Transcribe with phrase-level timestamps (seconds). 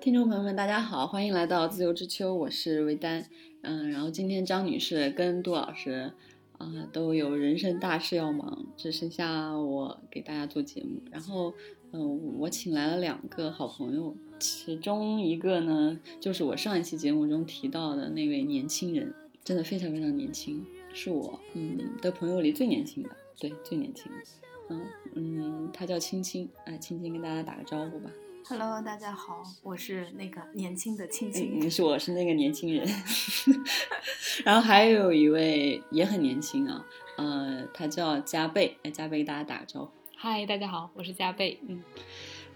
[0.00, 3.26] 听众朋友们，大家好，欢迎来到自由之秋，我是魏丹。
[3.60, 6.10] 嗯，然后今天张女士跟杜老师
[6.56, 11.02] 啊、都有人生大事要忙，只剩下我给大家做节目。
[11.10, 11.52] 然后，
[11.92, 19.12] 嗯、我请来了两个好朋友，其中一个呢，就是我上一期节目中提到的那位年轻人，
[19.44, 20.64] 真的非常非常年轻，
[20.94, 24.18] 是我嗯的朋友里最年轻的，对，最年轻的。
[24.70, 24.80] 嗯
[25.14, 28.10] 嗯，他叫青青，哎，青青跟大家打个招呼吧。
[28.44, 31.60] Hello，大家好，我是那个年轻的青青。
[31.60, 32.86] 嗯，是我是那个年轻人，
[34.44, 36.84] 然后还有一位也很年轻啊，
[37.16, 39.90] 呃，他叫加倍，哎，加倍给大家打个招呼。
[40.16, 41.60] 嗨，大家好，我是加贝。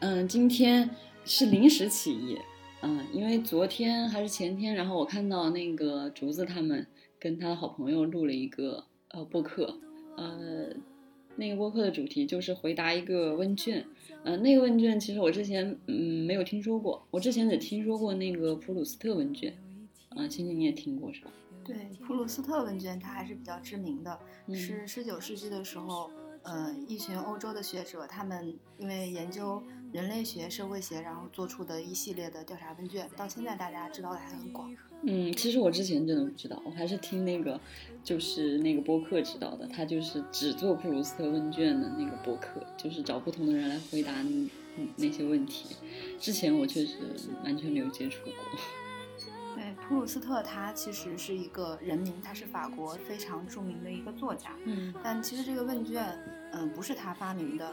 [0.01, 0.91] 嗯，今天
[1.25, 2.39] 是临时起意，
[2.83, 6.87] 嗯，因为昨天还是前天，然后我看到那个竹子他们
[7.19, 9.79] 跟他的好朋友录了一个呃播客，
[10.17, 10.69] 呃，
[11.37, 13.87] 那个播客的主题就是回答一个问卷，
[14.25, 19.55] 呃，那个问卷其实我之前嗯没有听说过，我之前只听说过那个普鲁斯特问卷，
[20.09, 21.31] 啊、青青你也听过是吧？
[21.63, 26.11] 对，普鲁斯特问卷它还是比较知名的，嗯是十九世纪的时候，
[26.43, 29.63] 呃，一群欧洲的学者，他们因为研究
[29.95, 34.69] 人类学、社会学，然后做出的一系列的调查问卷，到现在大家知道的还很广。
[35.03, 37.61] 嗯，其实我之前真的不知道，我还是听那个
[38.03, 45.77] 就是那个播客知道的，他就是只做普鲁斯特问卷的那个播客，就是找不同的人来回答那那些问题。
[46.19, 46.99] 之前我确实
[47.45, 48.33] 完全没有接触过。
[49.55, 54.51] 对，普鲁斯特他其实是一个人名，他是法国非常著名的一个作家。
[54.65, 56.05] 嗯但其实这个问卷，
[56.51, 57.73] 嗯、不是他发明的，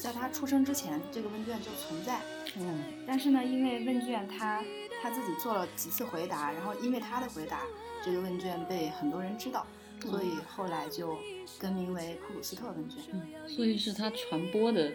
[0.00, 2.20] 在他出生之前，这个问卷就存在。
[2.56, 4.64] 嗯但是呢，因为问卷他
[5.02, 7.60] 他自己做了几次回答，然后因为他的回答，
[8.04, 9.66] 这个问卷被很多人知道，
[10.02, 11.16] 所以后来就
[11.58, 12.98] 更名为普鲁斯特问卷。
[13.12, 14.92] 嗯，所以是他传播的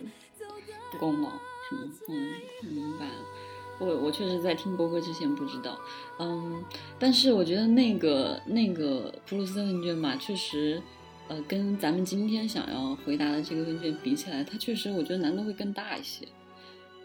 [1.00, 1.30] 功劳
[1.70, 1.92] 是吗？
[2.10, 3.14] 嗯，明白了。
[3.78, 5.78] 我我确实在听播客之前不知道，
[6.18, 6.64] 嗯，
[6.98, 10.82] 但是我觉得那个那个普鲁斯特问卷嘛，确实，
[11.28, 16.26] 呃，跟咱们今天想要回答的这个问卷比起来，它确实我觉得难度会更大一些。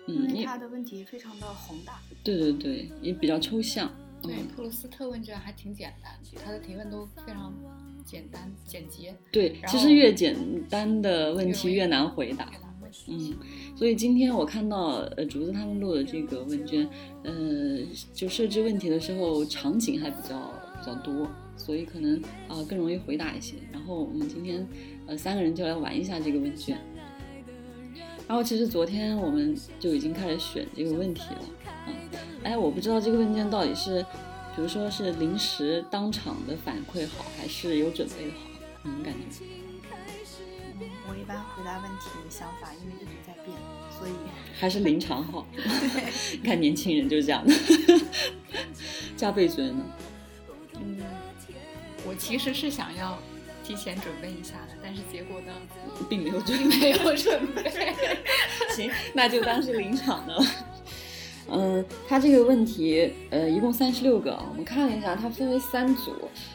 [0.06, 2.00] 嗯，也因为他的问题非常的宏大。
[2.22, 3.90] 对对对，也比较抽象。
[4.22, 6.12] 对，嗯，普鲁斯特问卷还挺简单，
[6.44, 7.54] 他的提问都非常
[8.04, 10.36] 简单简洁，对，其实越简
[10.68, 12.50] 单的问题越难回答。
[13.06, 13.34] 嗯，
[13.76, 16.86] 所以今天我看到呃竹子他们录的这个问卷，
[17.22, 17.78] 呃，
[18.12, 21.30] 就设置问题的时候场景还比较比较多，
[21.60, 22.16] 所以可能
[22.48, 23.56] 啊、更容易回答一些。
[23.70, 24.66] 然后我们今天
[25.06, 26.78] 呃三个人就来玩一下这个问卷。
[28.26, 31.40] 然后其实昨天我们就已经开始选这个问题了，
[31.88, 31.94] 嗯，
[32.44, 34.00] 哎，我不知道这个问卷到底是，
[34.54, 38.46] 比如说是临时当场的反馈好，还是有准备的好？
[38.84, 39.44] 你们感觉？
[40.80, 43.56] 嗯，我一般回答问题想法因为一直在变，
[43.98, 44.12] 所以
[44.56, 45.44] 还是临场好。
[46.32, 47.52] 你看年轻人就是这样的。
[49.16, 49.84] 加倍觉得呢？
[50.76, 50.98] 嗯，
[52.06, 53.18] 我其实是想要
[53.64, 55.52] 提前准备一下的，但是结果呢，
[56.08, 57.70] 并没有准备没有准备。
[58.74, 60.44] 行，那就当是临场的了。
[61.52, 66.12] 嗯，它这个问题，呃，一共三十六个啊，我们看了一下，它分为三组，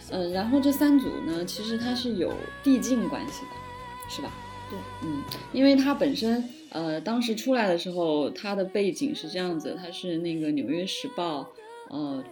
[0.09, 2.33] 呃，然后这三组呢，其实它是有
[2.63, 4.31] 递进关系的，是吧？
[4.69, 11.41] 对，嗯，因为它本身，呃，当时出来的时候，它的背景是这样子，它是那个《纽约时报》，
[11.89, 12.23] 呃，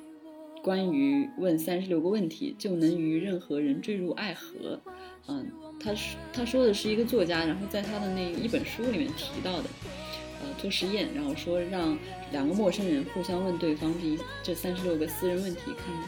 [0.64, 4.80] 关于问三十六个问题就能与任何人坠入爱河，
[5.28, 9.70] 嗯，他说他说的是一个作家，然后在他的那一本书里面提到的，
[10.42, 11.98] 呃，做实验，然后说让
[12.32, 15.62] 两个陌生人互相问对方第一这三十六个私人问题，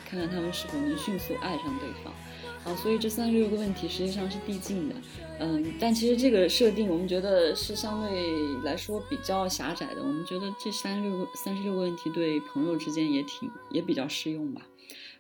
[0.09, 2.13] 看看看他们是否能迅速爱上对方。
[2.63, 4.95] 啊，所以这三十六个问题实际上是递进的，
[5.39, 10.01] 嗯，但其实这个设定我们觉得是相对来说比较狭窄的。
[10.01, 14.65] 我们觉得这三十六个三十六个问题对朋友之间也挺也比较适用吧，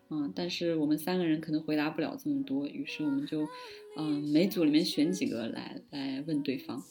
[0.09, 3.45] 嗯，但是我们三个人可能回答不了这么多，于是我们就
[3.97, 6.81] 嗯每组里面选几个来来问对方。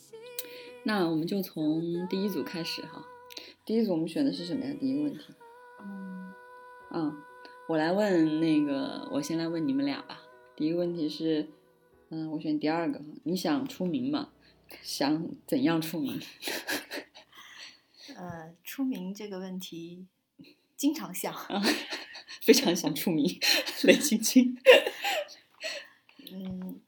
[0.83, 3.03] 那我们就从第一组开始哈，
[3.65, 4.75] 第一组我们选的是什么呀？
[4.79, 5.21] 第一个问题，
[5.81, 6.33] 嗯，
[6.93, 7.17] 嗯，
[7.71, 10.21] 我来问那个，我先来问你们俩吧。
[10.55, 11.49] 第一个问题是，
[12.11, 13.01] 嗯，我选第二个。
[13.25, 14.31] 你想出名吗？
[14.83, 16.21] 想怎样出名？
[18.17, 20.07] 呃，出名这个问题
[20.77, 21.35] 经常想。
[22.43, 23.27] 非常想出名，
[23.85, 24.57] 雷青青。
[26.31, 26.81] 嗯，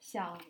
[0.00, 0.40] 想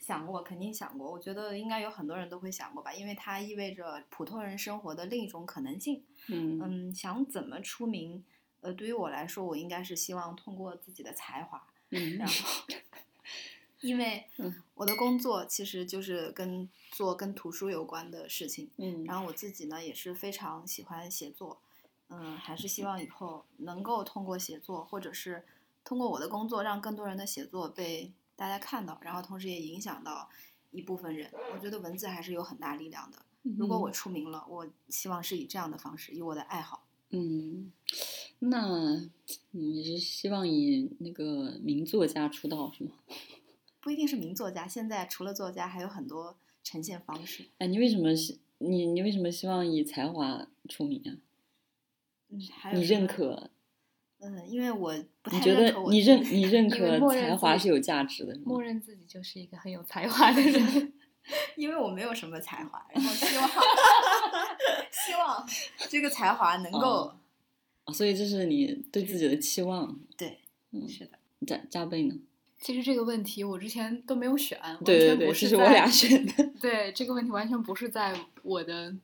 [0.00, 1.10] 想过，肯定想过。
[1.10, 6.02] 我觉得应该有很多人都会想过吧，因为它意味着普通人生活的另一种可能性。
[6.28, 8.24] 嗯嗯，想怎么出名？
[8.60, 12.64] 呃，对于我来说，我应该是希望通过自己的才华，嗯然后，
[13.80, 21.60] 因为嗯我的工作其实就是跟做跟图书有关的事情，嗯然后我自己呢也是非常喜欢写作，
[22.08, 25.44] 嗯，还是希望以后能够通过写作，或者是
[25.84, 30.28] 通过我的工作，让更多人的写作被大家看到，然后同时也影响到
[30.70, 31.32] 一部分人。
[31.54, 33.18] 我觉得文字还是有很大力量的。
[33.56, 36.84] 如果我出名了，我希望是以这样的方式，以我的爱好。
[37.10, 37.72] 嗯，
[38.40, 39.08] 那
[39.52, 42.90] 你是希望以那个名作家出道是吗？
[43.80, 47.46] 不一定是名作家，现在除了作家，还有很多呈现方式。
[47.58, 51.10] 哎，你为什么希你你为什么希望以才华出名啊？
[52.30, 53.06] 嗯，还有你认？
[53.06, 53.50] 可？
[54.20, 54.92] 嗯，因为我
[55.22, 58.62] 不太你觉得认可我你认你认 可才华是有价值的，是吗默？
[58.62, 60.92] 认自己就是一个很有才华的人。
[61.56, 63.48] 因为我没有什么才华，然后希望
[64.90, 65.46] 希望
[65.88, 67.14] 这个才华能够、
[67.92, 70.00] 所以这是你对自己的期望。
[70.16, 70.38] 对，
[70.70, 72.14] 嗯，是的，加加倍呢？
[72.60, 76.50] 其实这个问题我之前都没有选，完对对对，全不是在这是我俩选的。
[76.60, 78.94] 对这个问题完全不是在我的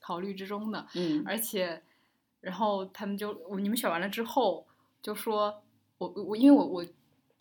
[0.00, 1.82] 考虑之中的，嗯而且，
[2.40, 4.66] 然后他们就你们选完了之后
[5.02, 5.62] 就说，
[5.98, 6.86] 我我因为我我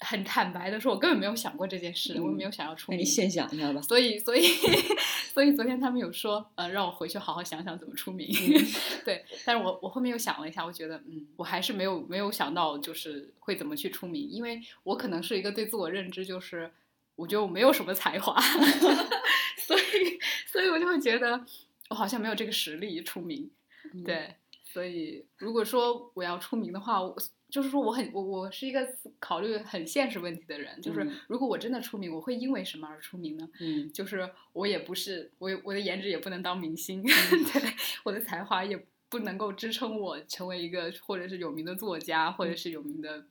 [0.02, 3.82] 很坦白的说，我根本没有想过这件事，我也没有想要出名，那你现想一下吧。
[3.82, 4.42] 所以所以
[5.34, 8.28] 所以昨天他们有说，呃，让我回去好好想想怎么出名。
[9.06, 16.72] 对，但是我我后面又想了一下，我觉得，嗯，我还是没有没有想到就是会怎么去出名，因为我可能是一个对自我认知就是，
[17.16, 18.36] 我觉得我没有什么才华，
[19.58, 21.46] 所以所以我就会觉得
[21.90, 23.50] 我好像没有这个实力出名。
[23.94, 27.16] 嗯，对，所以如果说我要出名的话，我
[27.52, 28.88] 就是说我很我我是一个
[29.20, 31.12] 考虑很现实问题的人，就是嗯。
[31.28, 33.48] 如果我真的出名，我会因为什么而出名呢？
[33.60, 33.92] 嗯。
[33.92, 37.44] 就是我也不是我我的颜值也不能当明星，嗯。
[37.52, 37.62] 对，
[38.06, 43.26] 我的才华也不能够支撑我成为一个或者是有名的作家，或者是有名的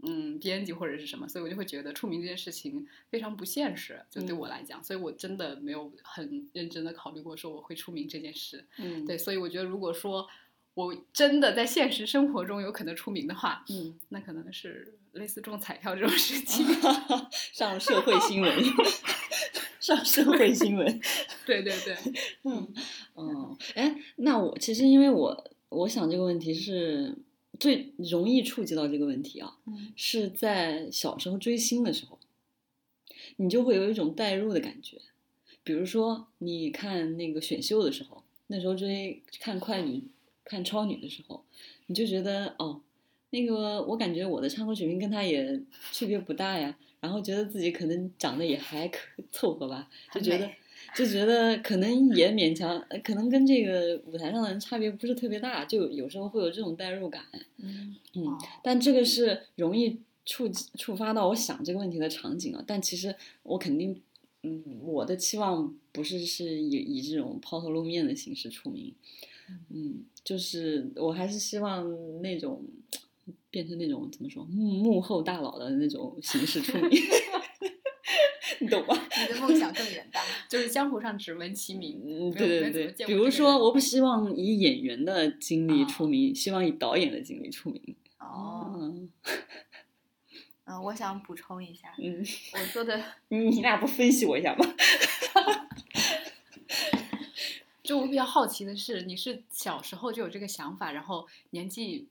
[0.00, 4.38] 嗯编辑或者是什么，所以我就会觉得出名这件事情非常不现实，就对嗯。
[4.38, 8.66] 我来讲，所以我真的没有很认真的考虑过说我会出名这件事。
[8.76, 10.28] 嗯，对，所以我觉得如果说
[10.74, 16.66] 我真的在现实生活中有可能出名的话，嗯，那可能是类似中彩票这种事情。
[17.52, 18.64] 上社会新闻，
[19.78, 21.00] 上社会新闻。
[21.44, 21.96] 对对对，
[22.44, 22.66] 嗯，
[23.14, 27.14] 哦，哎，那我其实因为我我想这个问题是
[27.60, 32.18] 最容易触及到这个问题啊，嗯是在小时候追星的时候，
[33.36, 34.98] 你就会有一种代入的感觉。
[35.64, 40.02] 比如说，你看那个选秀的时候，那时候追看快女、
[40.44, 41.44] 看超女的时候，
[41.86, 42.80] 你就觉得哦，
[43.30, 45.60] 那个我感觉我的唱歌水平跟她也
[45.92, 48.98] 区别不大呀，然后觉得自己可能长得也还可
[49.30, 50.50] 凑合吧，就觉得
[50.94, 57.24] 就觉得可能也勉强，呃可能跟这个舞台上的人差别不是特别大，就有时候会有这种代入感。
[57.58, 62.62] 嗯嗯哦，但这个是容易触及触发到我想这个问题的场景啊。
[62.66, 64.02] 但其实我肯定，
[64.42, 68.92] 嗯，我的期望不是是以以这种抛头露面的形式出名，
[69.70, 71.84] 嗯，就是我还是希望
[72.22, 72.64] 那种
[73.50, 76.90] 变成那种怎么说幕幕后大佬的那种形式出名，
[78.60, 78.94] 你懂吧？
[79.28, 80.20] 你的梦想更远大。
[80.48, 82.30] 就是江湖上只闻其名。
[82.32, 87.96] 对对对比如说，我不希望以演员的经历出啊名，希望以导演的经历出名。
[88.18, 89.10] 哦，嗯
[90.64, 92.24] 嗯，我想补充一下，嗯，
[92.54, 94.64] 我说的你俩不分析我一下吗？
[97.82, 102.08] 就我比较好奇的是，你是小时候就有这个想法，然后年纪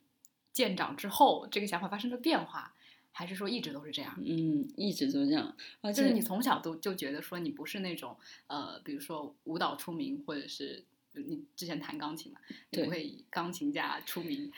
[0.51, 2.73] 渐长之后，这个想法发生了变化，
[3.11, 4.13] 还是说一直都是这样？
[4.25, 8.15] 嗯，一直都这样，而就是你从小都就觉得说你不是那种
[8.47, 12.39] 呃，比如说舞蹈出名，或者是你之前弹钢琴嘛，
[12.71, 14.51] 你不会以钢琴家出名，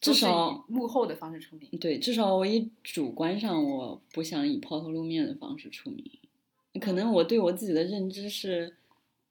[0.00, 1.70] 至少幕后的方式出名。
[1.78, 6.10] 对，至少我以主观上我不想以抛头露面的方式出名，
[6.80, 8.76] 可能我对我自己的认知是，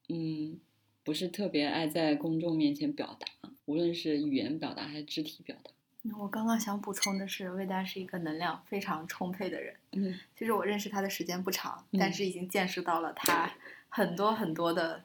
[0.10, 0.60] 嗯，
[1.04, 5.72] 不是特别爱在公众面前表达，无论是语言表达还是肢体表达。
[6.04, 9.74] 那我刚刚想补充的是，魏丹是一个能量非常充沛的人。
[9.94, 13.52] 嗯其实我认识他的时间不长，嗯但是已经见识到了他
[13.90, 15.04] 很多很多的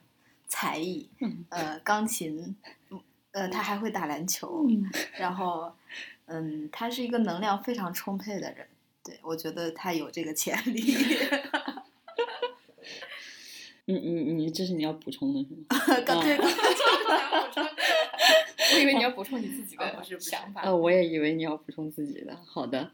[0.49, 2.57] 才艺，嗯呃，钢琴，
[2.91, 3.01] 嗯
[3.33, 5.73] 呃，他还会打篮球，嗯然后，
[6.27, 8.67] 嗯，他是一个能量非常充沛的人。
[9.05, 10.83] 对，我觉得他有这个潜力。
[13.95, 15.65] 你你你，这是你要补充的是吗？
[16.05, 16.47] 刚对，刚
[18.75, 20.61] 我以为你要补充你自己的哦不是想法。
[20.61, 22.37] 呃，我也以为你要补充自己的。
[22.45, 22.91] 好的，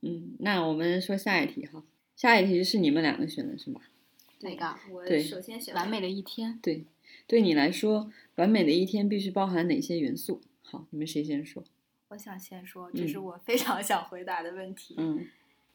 [0.00, 1.84] 嗯，那我们说下一题哈。
[2.16, 3.80] 下一题是你们两个选的是吧？
[4.40, 4.74] 哪个？
[4.90, 6.58] 我首先选完美的一天。
[6.60, 6.84] 对，
[7.28, 10.40] 对你来说，完美的一天必须包含哪些元素？
[10.62, 11.62] 好，你们谁先说？
[12.08, 14.96] 我想先说，这是嗯我非常想回答的问题。
[14.98, 15.28] 嗯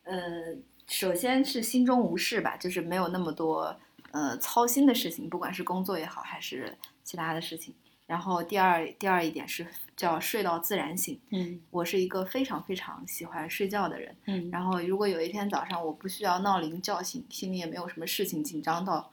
[0.04, 3.80] 呃，首先是心中无事吧，就是没有那么多
[4.13, 7.75] 呃操心的事情，不管是工作也好，还是其他的事情。
[8.05, 9.65] 然后第二第二一点是
[9.96, 11.20] 叫睡到自然醒。
[11.32, 19.10] 嗯我是一个非常非常喜欢睡觉的人，嗯然后如果有一天早上我不需要闹铃叫醒，心里也没有什么事情紧张到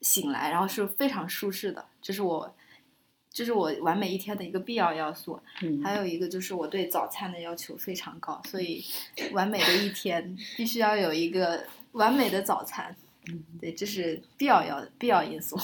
[0.00, 2.54] 醒来，然后是非常舒适的，这是我
[3.28, 5.38] 这是我完美一天的一个必要要素。
[5.60, 8.84] 嗯，还有一个就是我对早餐的要求非常高，所以
[9.32, 12.96] 完美的一天必须要有一个完美的早餐。
[13.28, 15.58] 嗯对，这是必要要必要因素。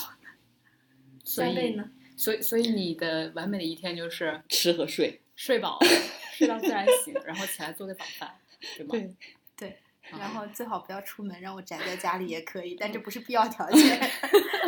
[1.25, 1.91] 所以呢？
[2.17, 5.21] 所以所以你的完美的一天就是吃和睡。
[5.37, 5.79] 睡饱，
[6.35, 8.35] 睡到自然醒，然后起来做个早饭，
[8.77, 8.91] 对吗？
[8.91, 9.15] 对
[9.57, 9.69] 对，
[10.11, 14.11] 啊然后最好不要出门，让我宅在家里也可以，但这不是必要条件。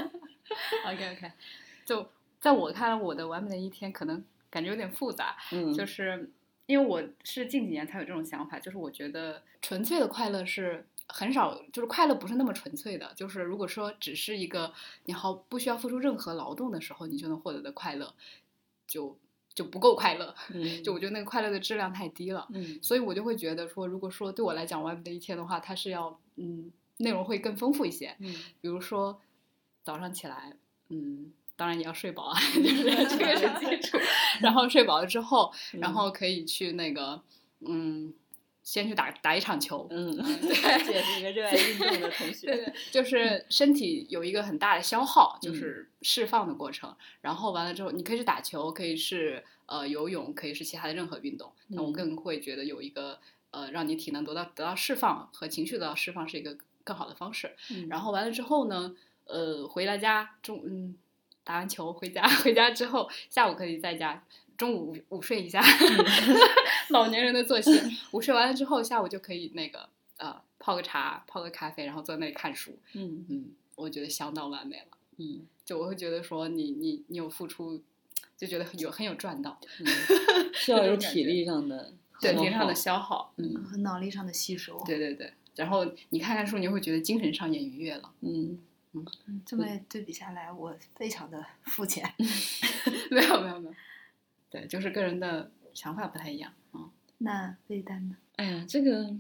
[0.87, 1.33] OK OK，
[1.85, 2.09] 就
[2.41, 6.31] 在我看来，我的完美的一天可能感觉有点复杂，嗯，就是
[6.67, 13.13] 因为我是近几年才有这种想法，就是我觉得纯粹的快乐是很少，就是快乐不是那么纯粹的。
[13.15, 14.73] 就是如果说只是一个
[15.05, 18.15] 你毫不需要付出任何劳动的时候，你就能获得的快乐，
[18.87, 19.17] 就
[19.55, 20.35] 就不够快乐。
[20.53, 29.21] 嗯 就我觉得那个快乐的质量太低了，嗯所以我就会觉得说，如果说对我来讲外面的一天的话，它是要嗯内容会更丰富一些，嗯比如说
[29.83, 30.53] 早上起来，
[30.89, 33.99] 嗯，当然也要睡饱啊， 就是这个是基础。
[34.41, 37.21] 然后睡饱了之后，然嗯后可以去那个，
[37.61, 38.13] 嗯，
[38.71, 39.85] 先去打打一场球。
[39.91, 40.15] 嗯，
[40.47, 42.47] 也是一个热爱运动的同 学。
[42.47, 46.95] 对对，就是身体有一个很大的消耗，嗯就是释放的过程。
[47.21, 51.53] 然后完了之后，你可以是打球，可以是呃游泳，可以是其他的任何运动。
[51.67, 53.19] 那我嗯更会觉得有一个
[53.51, 57.57] 呃让你体能得到得到释放和情绪得到释放是一个更好的方式。
[57.73, 60.97] 嗯然后完了之后呢，呃，回到家中嗯
[61.43, 64.23] 打完球回家， 回家之后下午可以在家。
[64.61, 65.63] 中午午午睡一下，
[66.91, 67.71] 老年人的作息。
[68.11, 69.89] 午睡完了之后，下午就可以那个
[70.19, 72.79] 呃泡个茶，泡个咖啡，然后坐在那里看书。
[72.93, 74.99] 嗯嗯，我觉得相当完美了。
[75.17, 77.81] 嗯就我会觉得说你你你有付出，
[78.37, 79.87] 就觉得很有很有赚到，嗯，
[80.53, 83.33] 是要有体力上的消对平常的消耗。
[83.39, 84.79] 嗯和脑力上的吸收。
[84.85, 88.13] 对对对，然后你看看书，你会觉得精神上也愉悦了。
[88.21, 88.59] 嗯
[88.93, 92.13] 嗯，这么对比下来，我非常的肤浅。
[93.11, 93.75] 没有没有没有，
[94.51, 96.91] 对，就是个人的想法不太一样啊。
[97.19, 98.17] 那魏丹呢？
[98.37, 99.15] 哎呀，这个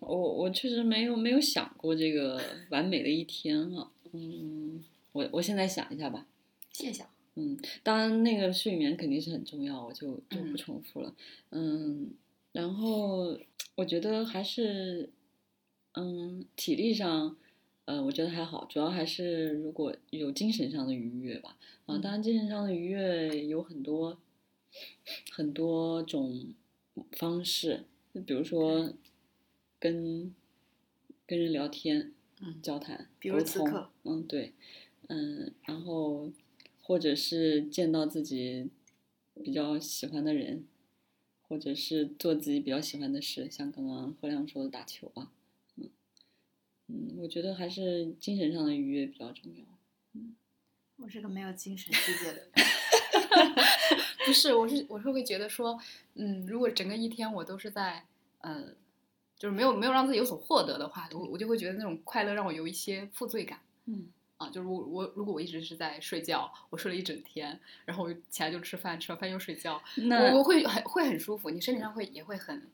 [0.00, 6.26] 我我确实没有没有想过这个完美的一天哈、嗯，我我现在想一下吧。
[6.72, 7.04] 谢谢。
[7.36, 11.14] 嗯，当然那个睡眠肯定是很重要，我就就不嗯重复了。
[11.50, 12.12] 嗯，
[12.52, 13.38] 然后
[13.74, 15.10] 我觉得还是，
[15.94, 17.36] 嗯，体力上，
[17.86, 21.56] 呃，我觉得还好，主要还是如果有精神上的愉悦吧。
[21.86, 24.16] 啊，嗯当然精神上的愉悦有很多
[25.30, 26.54] 很多种
[27.12, 28.94] 方式，就比如说
[29.78, 30.34] 跟
[31.26, 33.36] 跟人聊天，嗯交谈，比如
[34.04, 34.52] 嗯，对，
[35.08, 36.30] 嗯，然后
[36.82, 38.70] 或者是见到自己
[39.42, 40.64] 比较喜欢的人，
[41.48, 45.32] 或者是做自己比较喜欢的事，像刚刚何亮说的打球啊，
[45.76, 45.90] 嗯
[46.88, 49.64] 嗯，我觉得还是精神上的愉悦比较重要。
[50.96, 52.50] 我是个没有精神世界的人。
[54.24, 55.78] 不是，我是我是会觉得说，
[56.14, 58.04] 嗯，如果整个一天我都是在
[58.38, 58.74] 呃，
[59.38, 63.58] 就是没有没有让自己有所获得的话，我我就会觉得那种快乐让我有一些负罪感。
[63.86, 72.68] 嗯啊，就是我我如果我一直是在睡觉，我睡了一整天，然后我起来就吃饭，吃完饭又睡觉，那我我会很会很舒服，你身体上会也会很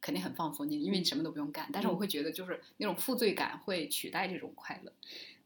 [0.00, 4.92] 肯定很放松，你因为嗯你什么都不用干，但是我会觉得就是那种负罪感会取代这种快乐。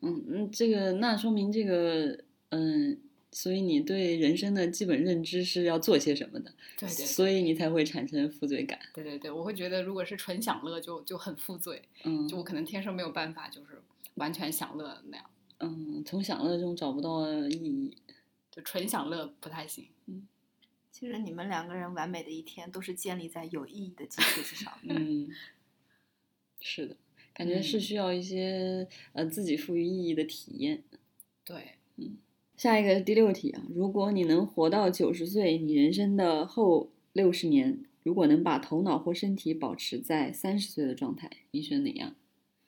[0.03, 3.01] 嗯嗯，这个那说明这个嗯，
[3.37, 8.81] 所以你对人生的基本认知是要做些什么的，对对所以你才会产生负罪感。
[8.95, 13.83] 对对对，我会觉得如果是纯享乐就就很负罪，嗯就我可能天生没有办法就是
[14.15, 17.95] 完全享乐那样，嗯，从享乐中找不到意义。
[18.51, 19.85] 就纯享乐不太行。
[20.07, 20.27] 嗯
[20.91, 24.95] 其实你们两个人完美的一天都是建立在有意义的基础之上的。
[24.95, 25.29] 嗯，
[26.59, 26.97] 是的，
[27.35, 30.83] 感觉是嗯需要一些呃自己赋予意义的体验。
[31.45, 31.75] 对，
[32.57, 42.15] 下一个第六题啊，如果你能活到九十岁，你人生的后六十年，如果能把头脑或身体保持在三十岁的状态，你选哪样？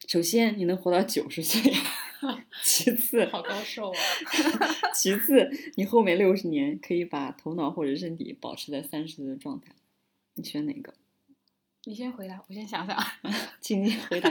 [0.07, 1.61] 首先，你能活到九十岁；
[2.62, 3.99] 其次，好高寿啊！
[4.95, 9.73] 其次，你后面六十年可以把头脑或者身体保持在三十岁的状态，
[10.35, 10.95] 你选哪个？
[11.85, 12.97] 你先回答，我先想想。
[13.61, 14.30] 青青回答，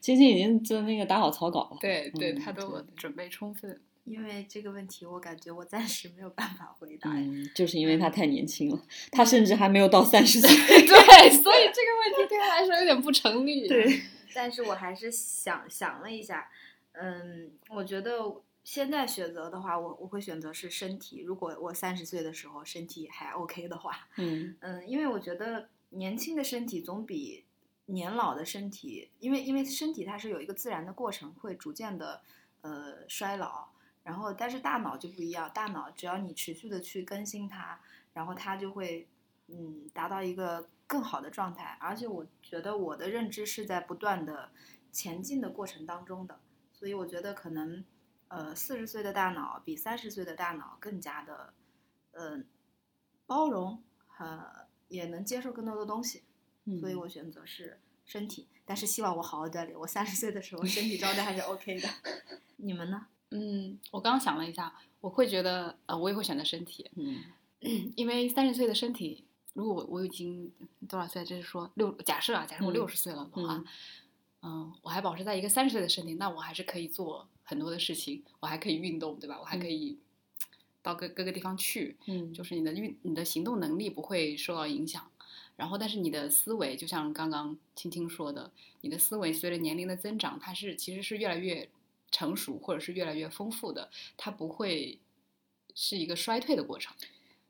[0.00, 1.76] 青青已经做那个打好草稿了。
[1.80, 3.78] 对对，嗯他都准备充分。
[4.06, 7.10] 因为这个问题，我感觉我暂时没有办法回答。
[7.12, 10.48] 嗯，就是因为他太年轻了，他甚至还没有到三十 岁。
[10.48, 13.66] 对，所以这个问题 对他来说有点不成立。
[13.66, 14.00] 对，
[14.32, 16.48] 但是我还是想想了一下，
[16.92, 18.12] 嗯，我觉得
[18.62, 21.22] 现在选择的话，我我会选择是身体。
[21.22, 27.44] 如果我三十岁的时候身体还 OK 的话，嗯 嗯，因为我觉得年轻的身体总比
[27.86, 32.20] 年老的身体，因为因为身体它是有一个自然的过程，会逐渐的
[32.60, 33.70] 呃衰老。
[34.06, 37.80] 然后，但是大脑就不一样，大脑只要你持续的去更新它，
[38.12, 39.08] 然后它就会
[39.48, 41.76] 嗯达到一个更好的状态。
[41.80, 44.52] 而且我觉得我的认知是在不断的
[44.92, 46.38] 前进的过程当中的，
[46.72, 47.84] 所以我觉得可能
[48.28, 51.52] 呃四十岁的大脑比三十岁的大脑更加的
[52.12, 52.44] 嗯、呃、
[53.26, 53.82] 包容，
[54.20, 56.22] 呃也能接受更多的东西。
[56.66, 59.76] 嗯，所以我选择是身体，但是希望我好好锻炼。
[59.76, 61.88] 我三十岁的时候身体状态还是 OK 的。
[62.58, 63.08] 你们呢？
[63.30, 67.22] 嗯，我刚刚想了一下，我会觉得呃，我也会选择身体，嗯
[67.96, 70.52] 因为三十岁的身体，如果我我已经
[70.88, 73.64] 多少岁，就是说六，假设啊，假设我嗯六十岁了的话，
[74.42, 79.38] 嗯我还保持在一个三十岁的身体，那我还是可以做很多的事情，我还可以运动，对吧？
[79.40, 79.98] 我还可嗯以
[80.82, 85.10] 到各各个地方去，嗯，就是你的运你的行动能力不会受到影响。
[85.56, 88.52] 然后，但是你的思维，就像刚刚青青说的，
[88.82, 91.66] 你的思维随着年龄的增长，它是其实是越来越
[92.16, 94.98] 成熟，或者是越来越丰富的，它不会
[95.74, 96.94] 是一个衰退的过程。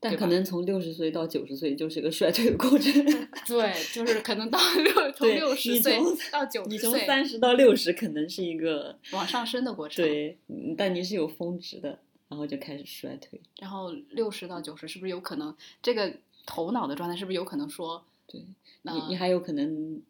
[0.01, 2.93] 但可能从六十岁到九十岁就是个衰退的过程。
[3.47, 13.41] 对，就是可能到 六从对六十岁你从到九你从十岁三十到六十可能是一个往上升的过程。，对，嗯但你是有峰值的，然后就开始衰退。
[13.59, 16.13] 然后六十到九十是不是有可能这个
[16.45, 18.45] 头脑的状态是不是有可能说，对
[18.83, 20.03] 你，你还有可能，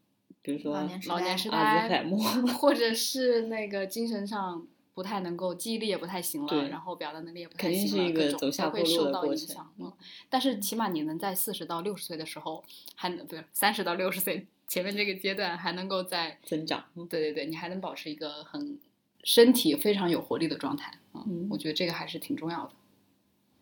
[0.46, 2.18] 比如说老年痴呆痴呆阿兹海默
[2.54, 9.72] 或者是那个精神上不太能够，记忆力也不太行了，然后表达能力也不太行了，定是一个各种走下都会坡路受到影的过程响。
[9.80, 9.92] 嗯
[10.30, 12.62] 但是起码你能在四十到六十岁的时候，
[12.94, 16.84] 还能不是三十到六十岁前面这个阶段，还能够在增长。
[17.10, 18.78] 对对对，你还能保持一个很
[19.24, 22.72] 身体非常有活力的状态啊、嗯我觉得这个还是挺重要的。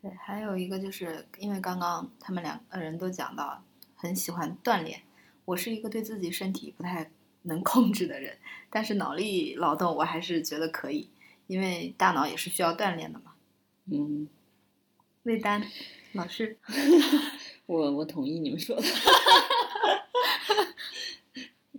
[0.03, 5.01] 对，还有一个就是因为刚刚他们两个人都讲到很喜欢锻炼，
[5.45, 7.11] 我是一个对自己身体不太
[7.43, 8.39] 能控制的人，
[8.71, 11.09] 但是脑力劳动我还是觉得可以，
[11.47, 13.35] 因为大脑也是需要锻炼的嘛。
[13.93, 14.29] 嗯，
[15.25, 15.63] 魏丹
[16.13, 16.57] 老师，
[17.67, 18.83] 我我同意你们说的。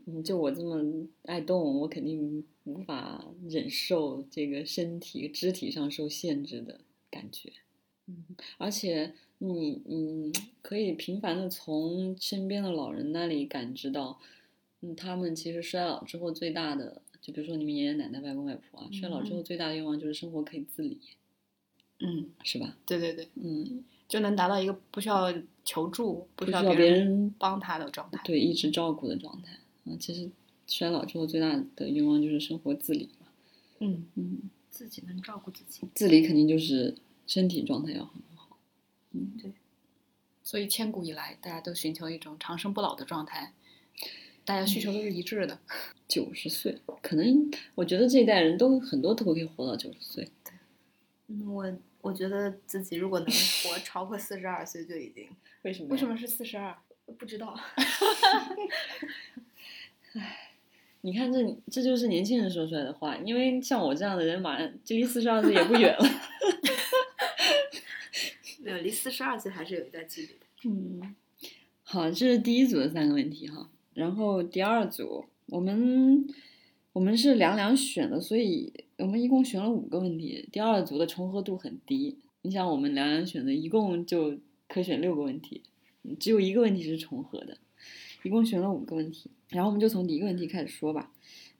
[0.07, 0.79] 嗯，就我这么
[1.23, 7.51] 爱动，我肯定无法忍受这个身体肢体上受限制的感觉。
[8.05, 8.23] 嗯，
[8.59, 14.19] 而且你嗯，可以频繁的从身边的老人那里感知到，
[14.81, 20.99] 嗯，他们其实衰老之后最大的，就比如说你们爷爷奶奶、外公外婆啊，衰老之后嗯最大的愿望就是生活可以自理，
[21.99, 22.77] 嗯，是吧？
[22.85, 28.21] 对对对，嗯，就能达到一个不需要求助、不需要别人人帮他的状态。
[28.23, 29.53] 对一直照顾的状态
[29.85, 29.97] 啊。
[29.99, 30.29] 其实
[30.67, 33.27] 衰老之后最大的愿望就是生活自理嘛。
[33.79, 35.81] 嗯，嗯，自己能照顾自己。
[35.93, 36.95] 自理肯定就是
[37.27, 38.34] 身体状态要很好。
[40.43, 43.53] 所以千古以来，大家都寻求一种长生不老的状态，
[44.45, 45.59] 大家需求都是一致的。
[46.07, 50.31] 九十岁，可能我觉得这一代人都很多都可以活到九十岁。
[51.27, 55.27] 嗯，我我觉得自己如果能活超过四十二岁就已经
[55.63, 56.07] 为什么为什？
[56.07, 56.77] 么是四十二？
[57.17, 57.59] 不知道。
[61.01, 66.05] 你看这这就是年轻人说出来的话，因为像我这样的人，马上距离四十二岁也不远了。
[68.65, 70.39] 没有，离四十二岁还是有一段距离的。
[70.63, 71.15] 嗯，
[71.83, 73.69] 好，这是第一组的三个问题哈。
[73.93, 76.25] 然后第二组，我们
[76.91, 80.49] 我们是两两选的，所以我们一共选了五个问题。
[80.51, 85.61] 第二组的重合度很低，你想我们两两选的，一共就可选六个问题，
[86.19, 87.59] 只有一个问题是重合的，
[88.23, 89.29] 一共选了五个问题。
[89.49, 91.11] 然后我们就从第一个问题开始说吧。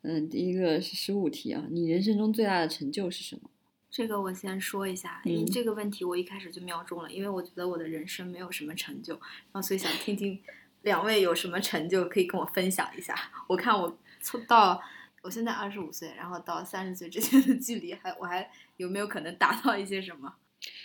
[0.01, 3.51] 嗯，第一个是十五题啊，你人生中最大的成就是什么？
[3.95, 10.37] 这个我先说一下，嗯因这个问题我一开始就瞄中了，因为我觉得我的人生没有什么成就，然后所以想听听
[10.81, 13.17] 两位有什么成就可以跟我分享一下。
[13.47, 14.83] 我看我从到
[15.21, 20.33] 我现在二十五岁，然后到三十岁之间的距离还我还有没有可能达到一些什么？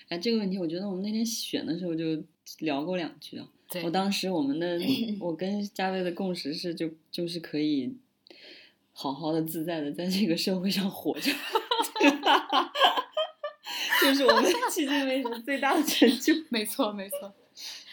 [0.08, 2.22] 哎，这个问题我觉得我们那天选的时候就
[2.60, 3.48] 聊过两句啊。
[3.82, 4.78] 我当时我们的
[5.18, 7.92] 我跟嘉威的共识是就就是可以
[8.92, 11.32] 好好的自在的在这个社会上活着，
[14.02, 16.34] 就是我们迄今为止最大的成就。
[16.50, 17.32] 没错，没错。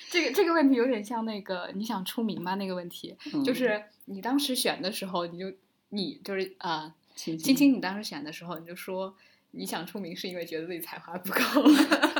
[0.09, 2.55] 这个这个问题有点像那个你想出名吗？
[2.55, 5.51] 那个问题，嗯就是你当时选的时候，你就
[5.89, 9.15] 你就是啊，青青青，你当时选的时候，你就说
[9.51, 11.39] 你想出名是因为觉得自己才华不够。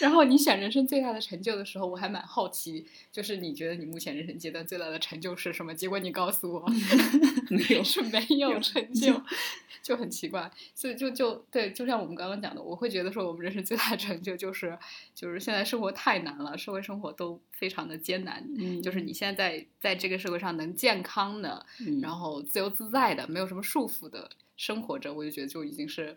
[0.00, 5.74] 然后你选人生最大的成就的时候，我还蛮好奇，就是你觉得你目前人生阶段最大的成就是什么？
[5.74, 6.66] 结果你告诉我
[7.50, 9.22] 没有是没有成就，
[9.82, 10.50] 就很奇怪。
[10.74, 14.78] 所以就就对，就像我们刚刚讲的，我会觉得说我们人生最大的成就就是
[15.14, 18.44] 就是现在生活太难了，社会生活都非常的艰难。
[18.56, 26.16] 嗯就是你现在在在这个社会上能健康的，嗯然后自由自在的，没有什么束缚的生活着，我就觉得就已经是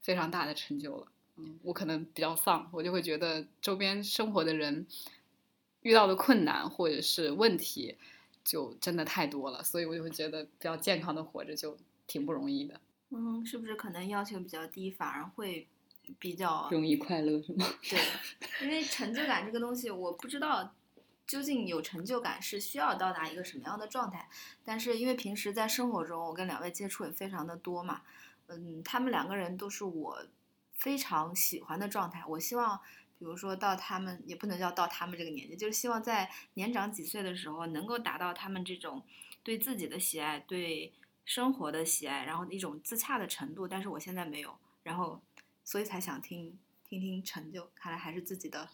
[0.00, 1.06] 非常大的成就了。
[1.40, 4.86] 嗯，我可能比较丧，我就会觉得周边生活的人
[5.82, 7.96] 遇到的困难或者是问题，
[8.44, 11.76] 就真的太多了，所以我就会觉得比较健康的活着就
[12.06, 12.80] 挺不容易的。
[13.10, 15.66] 嗯，是不是可能要求比较低，反而会
[16.18, 17.66] 比较容易快乐是吗？
[17.88, 17.98] 对，
[18.62, 20.74] 因为成就感这个东西，我不知道
[21.26, 24.28] 究竟有成就感是需要到达一个什么样的状态。
[24.64, 28.02] 但是因为平时在生活中，我跟两位接触也非常的多嘛，
[28.48, 30.24] 嗯，他们两个人都是我
[30.80, 32.24] 非常喜欢的状态。
[32.26, 32.80] 我希望，
[33.18, 39.02] 比如说到他们也不能叫到他们这个年纪，就是希望在年长几岁的时候，能够达到他们这种
[39.44, 40.92] 对自己的喜爱、对
[41.24, 43.68] 生活的喜爱，然后一种自洽的程度。
[43.68, 45.20] 但是我现在没有，然后
[45.62, 47.68] 所以才想听听听成就。
[47.74, 48.68] 看来还是自己的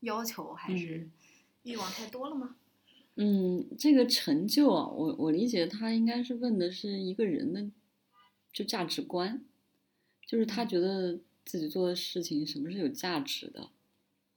[0.00, 1.12] 要求还是嗯
[1.62, 2.56] 欲望太多了吗？
[3.18, 7.70] 嗯，这个成就啊，我我理解他应该是问的是一个人的
[8.52, 9.42] 就价值观，
[10.26, 13.70] 就是他觉得自己做的事情什么是有价值的。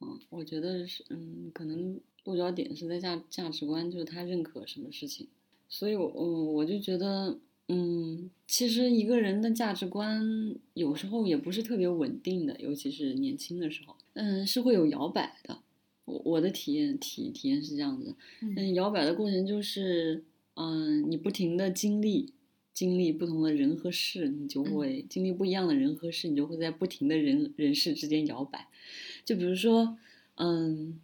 [0.00, 5.28] 嗯，我觉得是，嗯，可能落脚点是在价价值观，就是他认可什么事情。
[5.68, 15.58] 所以我，嗯，我就觉得，嗯，其实一个人的价值观有时候也不是特别稳定的，尤其是年轻的时候，嗯，是会有摇摆的。
[16.06, 22.32] 我我的体验体体验是这样子，嗯，摇摆的过程就是，嗯，你不停的经历，
[22.80, 28.68] 经历不同的人和事，你就会经历不一样的人和事，你就会在不停的人人事之间摇摆。
[29.22, 29.98] 就比如说，
[30.36, 30.98] 嗯，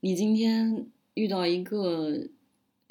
[0.00, 2.28] 你今天遇到一个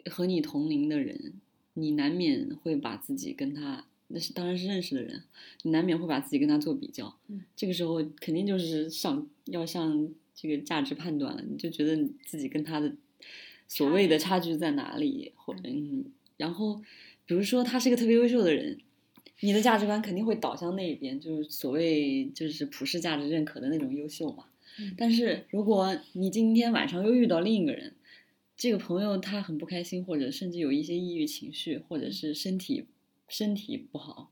[0.10, 1.34] 和你同龄的人，
[1.76, 5.22] 你难免会把自己跟他，那是当然是认识的人，
[5.62, 7.16] 你难免会把自己跟他做比较。
[7.28, 12.96] 嗯，这个时候肯定就是上要上这个价值判断了，你就觉得你自己跟他的
[13.68, 16.06] 所谓的差距在哪里，或嗯，
[16.38, 16.82] 然后
[17.32, 18.78] 比如说他是个特别优秀的人。
[19.44, 24.48] 你的价值观肯定会导向那一边，就是所谓就是普世价值认可的那种优秀嘛。
[24.78, 27.94] 嗯但是如果你今天晚上又遇到另一个人，
[28.58, 32.86] 这个朋友他很不开心，或者甚至有一些抑郁情绪，或者是身体
[33.30, 34.30] 身体不好，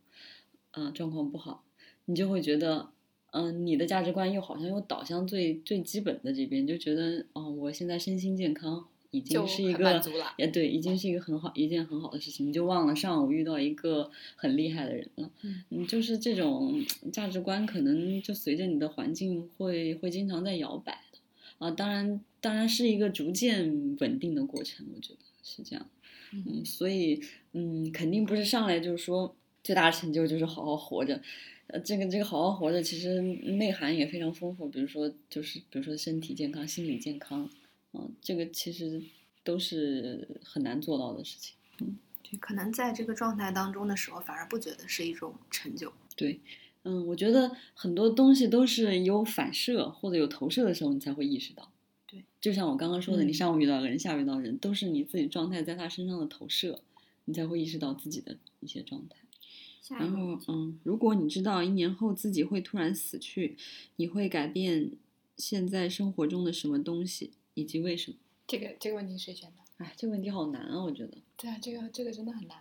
[0.73, 1.63] 嗯、状况不好，
[2.05, 2.89] 你就会觉得，
[3.31, 10.01] 嗯、你的价值观又好像又导向最最基本的这边，就觉得，哦、我现在身心健康已经是一个
[10.37, 15.31] 也对，已经是一个很好一件很好的事情，你就忘了上午遇到一个很厉害的人了。
[15.41, 21.19] 嗯嗯，就是这种价值观，可能就随着你的环境会会经常在摇摆的
[21.57, 21.71] 啊。
[21.71, 25.89] 当然，当然是一个逐渐稳定的过程，我觉得是这样。
[26.31, 27.19] 嗯嗯，所以
[27.53, 31.19] 嗯，肯定不是上来就是说最大的成就就是好好活着。
[31.71, 34.67] 呃，这个这个好好活着，其实内涵也非常丰富。
[34.67, 37.47] 比如说，就是比如说身体健康、心理健康，
[37.93, 39.01] 嗯、这个其实
[39.43, 41.55] 都是很难做到的事情。
[41.81, 45.91] 嗯对，可能在这个状态当中的时候，反而不觉得是一种成就。
[46.15, 46.39] 对，
[46.83, 51.71] 嗯，我觉得很多东西都是有反射或者有投射的时候，你才会意识到。
[52.05, 56.81] 对，就像我刚刚说的，你嗯上午遇到个人，下午遇到人，都是你自己状态在他身上的投射，
[57.25, 59.15] 你才会意识到自己的一些状态。
[59.97, 63.57] 然后嗯，如果你知道一年后自己会突然死去，
[63.95, 64.91] 你会改变
[65.35, 68.17] 现在生活中的什么东西，以及为什么？
[68.47, 69.57] 这个这个问题谁选的？
[69.77, 71.17] 哎，这个问题好难啊，我觉得。
[71.37, 72.57] 对啊，这个这个真的很难。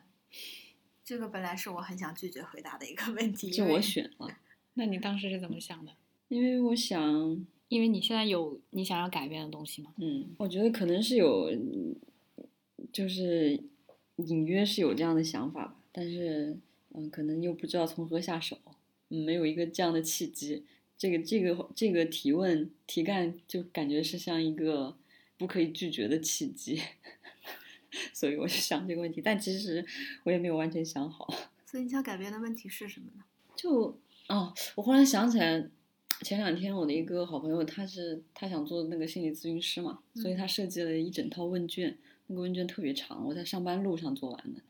[1.04, 4.28] 这个本来是我很想拒绝回答的一个问题，就我选了，
[4.74, 5.92] 那你当时是怎么想的？
[6.28, 9.94] 因为我想，因为你现在有你想要改变的东西吗？
[9.96, 11.96] 嗯，我觉得可能是有，嗯
[12.92, 13.58] 就是
[14.16, 16.58] 隐约是有这样的想法吧，但是
[16.90, 18.58] 嗯，可能又不知道从何下手，
[19.08, 20.64] 嗯，没有一个这样的契机。
[20.98, 24.96] 这个这个这个提问题干就感觉是像一个
[25.38, 26.82] 不可以拒绝的契机，
[28.12, 29.87] 所以我就想这个问题，但其实
[30.24, 31.32] 我也没有完全想好。
[31.64, 33.22] 所以你想改变的问题是什么呢？
[33.54, 33.96] 就
[34.28, 35.68] 哦，我忽然想起来，
[36.22, 44.61] 前两天我的一个好朋友，他是他想做那个心理咨询师嘛，所以他设计了一整套问卷，那个问卷特别长，我在上班路上做完的。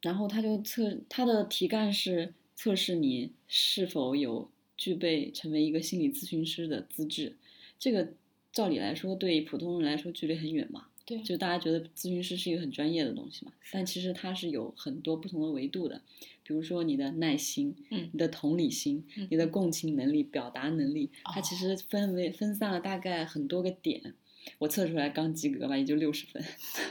[0.00, 7.36] 然后他就测他的题干是测试你是否有具备成为一个心理咨询师的资质。
[7.78, 8.14] 这个
[8.50, 16.00] 照理来说，对普通人来说距离很远嘛，对就大家觉得咨询师是一个很专业的东西嘛，但其实它是有很多不同的维度的。
[16.42, 24.14] 比如说你的耐心，嗯你的同理心，嗯你的共情能力、表达能力，它其哦实分为分散了大概很多个点。
[24.58, 26.42] 我测出来刚及格吧，也就六十分，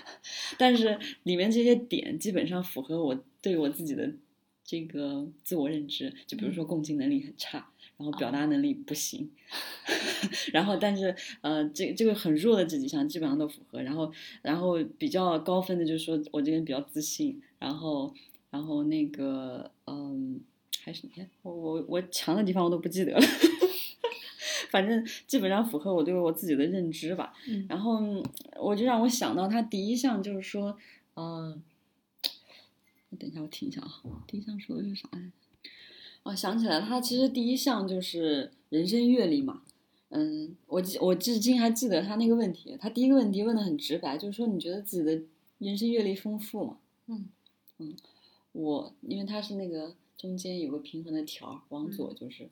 [0.59, 4.13] 但是里面这些点基本上符合我对我自己的
[4.63, 6.13] 这个自我认知。
[6.27, 9.29] 就比如说共情能力很差，然后表达能力不行，
[10.53, 13.81] 然后但是呃，这这个很弱的这几项基本上都符合。
[13.81, 14.11] 然后
[14.43, 18.13] 然后比较高分的就是说我这个人比较自信，然后
[18.51, 20.39] 然后那个嗯，
[20.83, 23.19] 还是你看我我我强的地方我都不记得了。
[24.69, 28.01] 反正基本上符合我对我自己的认知吧，嗯然后
[28.59, 30.77] 我就让我想到他第一项就是说，
[31.15, 31.63] 嗯、
[33.17, 35.46] 等一下我听一下啊，第一项说的是啥来着？
[36.27, 39.61] 哦，想起来，他其实第一项就是人生阅历嘛。
[40.09, 45.21] 嗯，我记我至今还记得他那个问题，他第一个问题问的很直白，就是说你觉得自己的
[45.59, 46.77] 人生阅历丰富吗？
[47.07, 47.29] 嗯
[47.77, 47.95] 嗯，
[48.51, 52.49] 我因为他是那个中间有个平衡的条，往左就是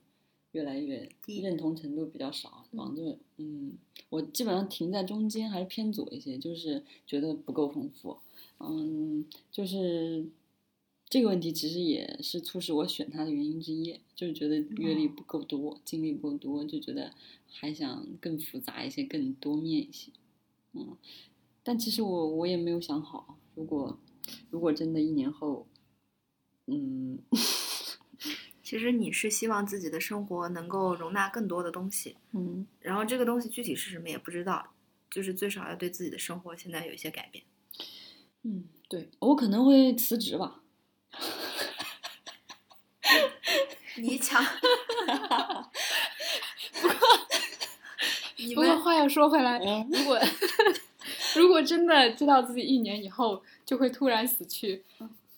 [0.54, 3.74] 越来越认同程度比较少，嗯往右嗯，
[4.10, 8.18] 我基本上停在中间还是偏左一些，就是觉得不够丰富。
[8.60, 10.26] 嗯，就是
[11.08, 17.14] 这个问题其实也是促使我选他的原因之一，就是觉得阅历不够多，经历不够多，就觉得
[17.48, 20.12] 还想更复杂一些，更多面一些。
[20.74, 20.98] 嗯，
[21.64, 23.98] 但其实我我也没有想好，如果
[24.50, 25.68] 如果真的一年后，
[26.66, 27.20] 嗯，
[28.64, 34.74] 其实你是希望自己的生活能够容纳更多的东西，嗯然后这个东西具体是什么也不知道，
[35.12, 37.46] 就是最少要对自己的生活现在有一些改变。
[38.42, 40.64] 嗯，对我可能会辞职吧。
[43.98, 44.44] 你抢，
[48.38, 50.20] 你不过们话又说回来，嗯如果
[51.36, 54.84] 如果真的知道自己一年以后就会突然死去，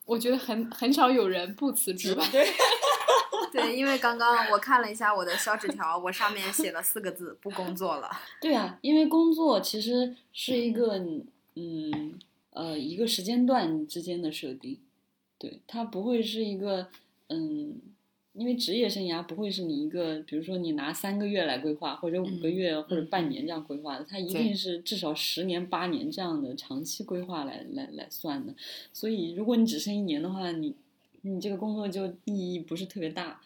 [0.06, 2.28] 我觉得很很少有人不辞职吧。
[2.32, 2.48] 对，
[3.52, 8.10] 对，因为刚刚我看了一下我的小纸条，我上面写了四个字：不工作了。
[8.42, 10.98] 对啊，因为工作其实是一个
[11.56, 12.20] 嗯
[12.52, 14.80] 呃一个时间段之间的设定，
[15.38, 16.90] 对，它不会是一个
[17.30, 17.82] 嗯，
[18.38, 28.54] 因为职业生涯不会是你一个，比如说你拿三个月来规划，或者五个嗯月或者嗯半年这样规划的，它一定是至少十年八年这样的长期规划来来来算的。
[28.94, 30.76] 所以如果你只剩一年的话，你
[31.22, 33.42] 你这个工作就意义不是特别大。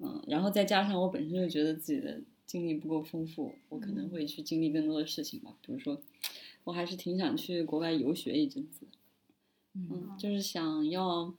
[0.00, 5.52] 嗯，然后再加上我本身就觉得自己的经历不够丰富，我可能会去经历更多的事情吧。
[5.66, 6.00] 比如说，
[6.62, 8.86] 我还是挺想去国外游学一阵子，
[9.74, 11.34] 嗯，就是想要，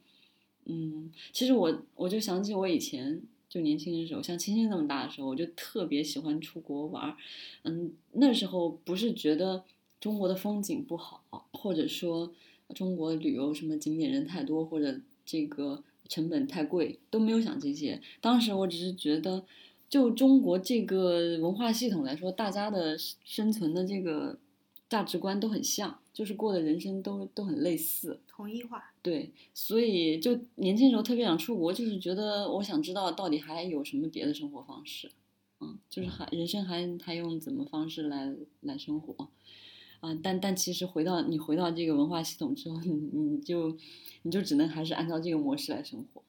[0.70, 7.18] 嗯，其实我我就想起我以前就年轻的时候，像青青那么大的时候，我就特别喜欢出国玩儿，
[7.64, 9.64] 嗯，那时候不是觉得
[10.00, 12.32] 中国的风景不好，或者说
[12.76, 18.00] 中国旅游什么景点人太多，或者这个成本太贵，都没有想这些。
[18.22, 19.44] 当时我只是觉得，
[19.90, 24.38] 就中国这个文化系统来说，大家的生存的这个
[24.90, 28.20] 价值观都很像，就是过的人生都都很类似。
[28.28, 35.12] 统一化，对，所以就年轻时候特别想出国，就是觉得我想知道到底还有什么别的生活方式，
[35.60, 39.30] 嗯，就是还人生还还用怎么方式来来生活，
[40.00, 43.78] 啊，但但其实回到你回到这个文化系统之后，你你就
[44.24, 46.24] 你就只能还是按照这个模式来生活，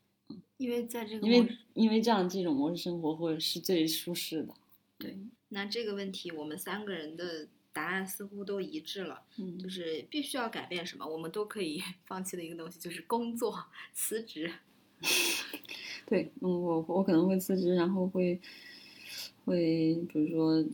[0.59, 4.55] 因为在这个因为因为这样这种模式生活会是最舒适的，
[4.99, 5.17] 对
[5.49, 14.53] 那这个问题，我们三个人的答案似乎都一致了，嗯，就是必须要改变什么，我们都可以 放弃的一个东西，就是工作辞职。
[16.07, 18.41] 对，嗯，我我可能会辞职，然后会
[19.45, 20.65] 会比如说，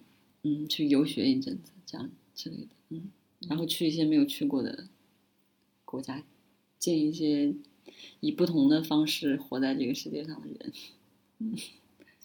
[0.43, 3.11] 嗯，去游学一阵子，这样之类的，嗯，
[3.49, 4.89] 然后去一些没有去过的
[5.85, 6.23] 国家，
[6.79, 7.55] 见一些
[8.21, 10.73] 以不同的方式活在这个世界上的人。
[11.39, 11.55] 嗯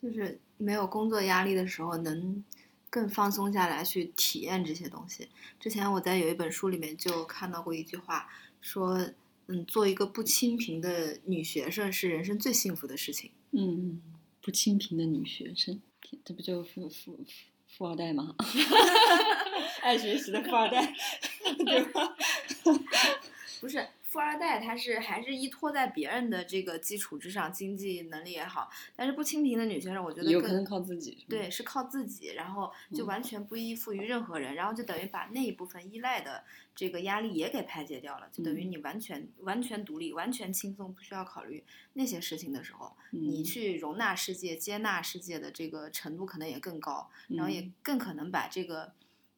[0.02, 2.44] 就是没有工作压力的时候，能
[2.92, 5.28] 更放松下来去体验这些东西。
[5.60, 8.30] 之前我在有一本书里面就看到过一句话，
[8.62, 9.00] 说，
[9.48, 13.32] 嗯，做一个不清贫的女学生是人生最幸福的事情。
[13.52, 14.02] 嗯，
[14.42, 15.82] 不清贫的女学生，
[16.24, 17.20] 这不就富富富
[17.68, 18.36] 富二代吗？
[19.82, 20.94] 爱学习的富二代，
[21.66, 22.16] 对吧？
[23.62, 28.70] 不是富二代，他是还是依托在别人的这个基础之上，经济能力也好。
[28.94, 36.44] 但是不清贫的女学生，我觉得更有可能靠自己，对，是靠自己，然后就嗯完全不依附于任何人，然后就等于把那一部分依赖的
[36.76, 48.92] 这个压力也给排解掉了，就等于嗯你完全完全独立、完全轻松，不需要考虑那些事情的时候，你嗯去容纳世界、接纳世界的这个程度可能也更高，然后也嗯更可能把这个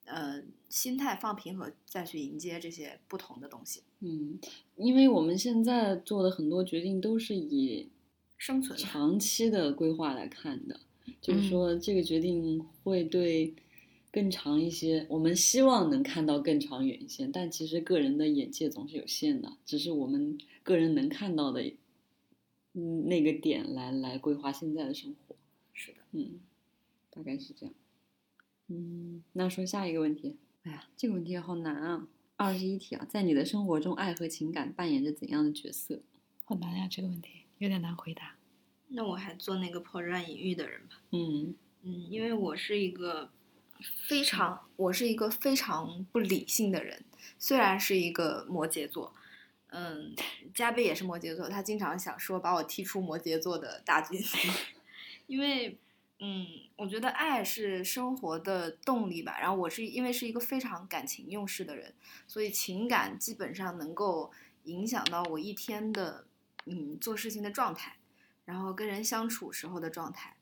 [0.06, 3.84] 呃心态放平和，再去迎接这些不同的东西。
[4.06, 4.38] 嗯，
[4.76, 7.88] 因为我们现在做的很多决定都是以
[8.38, 10.78] 生存长期的规划来看的，
[11.22, 13.54] 就是嗯说这个决定会对
[14.12, 21.64] 更长一些，我们希望能看到更长远一些，但其实个人的眼界总是有限的，只是我们个人能看到的，
[22.74, 25.36] 嗯，那个点来来规划现在的生活。
[25.72, 26.42] 是的，嗯，
[27.10, 27.74] 大概是这样。
[28.68, 30.36] 嗯，那说下一个问题。
[30.64, 32.08] 哎呀，这个问题好难啊！
[32.44, 36.02] 二十一题啊，在你的生活中，爱和情感扮演着怎样的角色？
[36.44, 38.36] 好难呀，这个问题有点难回答。
[38.90, 41.02] 那我还做那个破乱隐喻的人吧。
[41.12, 43.32] 嗯嗯，因为我是一个
[44.10, 47.06] 非常，我是一个非常不理性的人，
[47.40, 49.14] 虽然是一个摩羯座。
[49.68, 50.14] 嗯，
[50.54, 54.22] 加贝也是摩羯座，他经常想说把我踢出摩羯座的大军，
[55.28, 55.78] 因为，
[56.26, 59.38] 嗯，我觉得爱是生活的动力吧。
[59.42, 61.94] 然后我是因为是一个非常感情用事的人，
[62.30, 64.32] 所以情感基本上能够
[64.64, 66.26] 影响到我一天的，
[66.66, 67.98] 嗯，做事情的状态，
[68.46, 70.38] 然后跟人相处时候的状态，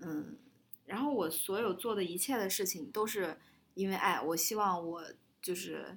[0.00, 0.36] 嗯，
[0.84, 3.38] 然后我所有做的一切的事情都是
[3.72, 4.20] 因为爱。
[4.20, 5.02] 我希望我
[5.40, 5.96] 就是，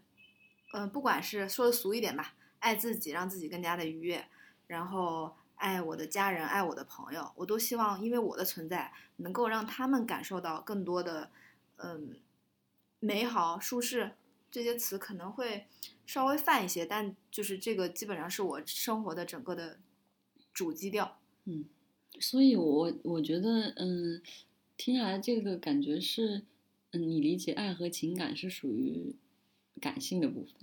[0.72, 4.26] 嗯、不管是说的俗一点吧，爱自己，让自己更加的愉悦，
[4.68, 11.30] 然后爱我的家人，爱我的朋友，我都希望因为我的存在，能够让他们感受到更多的，
[11.78, 12.16] 嗯，
[13.00, 14.14] 美好、舒适。
[14.50, 15.68] 这些词可能会
[16.06, 19.78] 稍微泛一些，但就是这个基本上是我生活的整个的
[20.54, 21.20] 主基调。
[21.44, 21.66] 嗯
[22.20, 24.22] 所以我，我觉得，嗯，
[24.78, 26.44] 听下来这个感觉是，
[26.92, 29.16] 嗯，你理解爱和情感是属于
[29.80, 30.54] 感性的部分。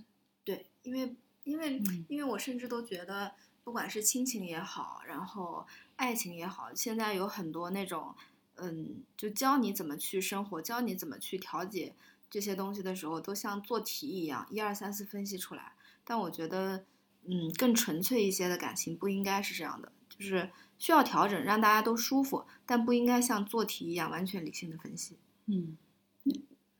[0.43, 3.33] 对，因为因为、嗯因为我甚至都觉得，
[3.65, 8.13] 不管是亲情也好，然后爱情也好，现在有很多那种，
[8.57, 11.95] 嗯，就教你怎么去生活，教你怎么去调节
[12.29, 15.73] 这些东西的时候，都像做题一样，一二三四分析出来。
[16.03, 16.85] 但我觉得，
[17.23, 25.17] 嗯，更纯粹一些的感情不应该是这样的，就是需要调整，让大家都舒服，但不应该像做题一样完全理性的分析。
[25.47, 25.75] 嗯，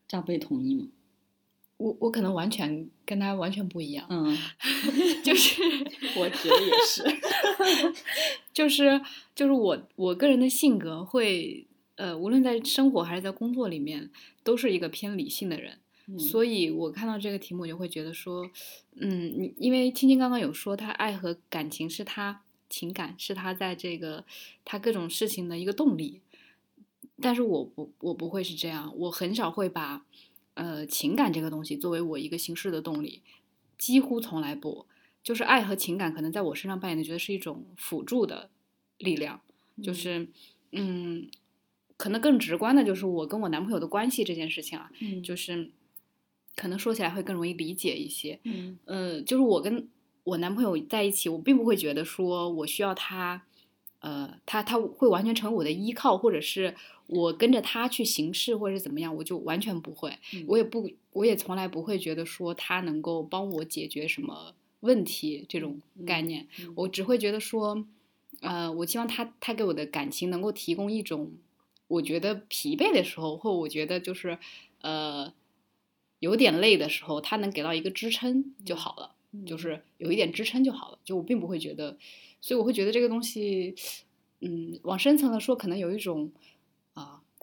[0.07, 0.87] 加倍同意吗？
[1.77, 4.37] 我我可能完全跟他完全不一样，嗯，
[5.23, 5.61] 就是
[6.15, 7.03] 我觉得也是。
[8.53, 9.01] 就是
[9.35, 14.09] 就是我我个人的性格会呃，无论在生活还是在工作里面，
[14.43, 15.79] 都是一个偏理性的人。
[16.07, 18.47] 嗯所以我看到这个题目，我就会觉得说，
[18.95, 24.23] 嗯，你因为青青刚刚有说，他爱和感情是他情感是他在这个
[24.63, 26.21] 他各种事情的一个动力，
[27.19, 30.05] 但是我不我不会是这样，我很少会把
[30.55, 33.21] 呃情感这个东西作为我一个行事的动力，
[33.77, 34.87] 几乎从来不。
[35.23, 38.51] 就是爱和情感可能在我身上扮演的，觉得是一种辅助的
[38.99, 39.41] 力量，
[39.81, 40.27] 就是
[40.71, 41.27] 嗯，
[41.97, 45.71] 可能更直观的就是我跟我男朋友的关系这件事情啊，嗯，就是
[46.55, 48.39] 可能说起来会更容易理解一些。
[48.43, 49.89] 嗯呃，就是我跟
[50.25, 53.47] 我男朋友在一起，我并不会觉得说我需要他，
[54.01, 56.75] 呃，他他会完全成为我的依靠，或者是
[57.07, 60.17] 我跟着他去行事，或者是怎么样，我就完全不会。
[60.33, 67.85] 嗯我也不，我也从来不会觉得说他能够帮我解决什么问题这种概念，嗯我只会觉得说，
[68.41, 71.31] 呃，我希望他他给我的感情能够提供一种，
[71.87, 74.37] 我觉得疲惫的时候，或我觉得就是
[74.81, 75.33] 呃
[76.19, 80.99] 有点累的时候，他能给到一个支撑就好了，嗯就是有一点支撑就好了。
[81.03, 81.97] 就我并不会觉得，
[82.41, 83.75] 所以我会觉得这个东西，
[84.41, 86.54] 嗯，往深层的说，可能有一种啊、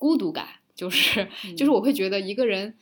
[0.03, 2.75] 孤独感，就是、就是嗯我会觉得一个人。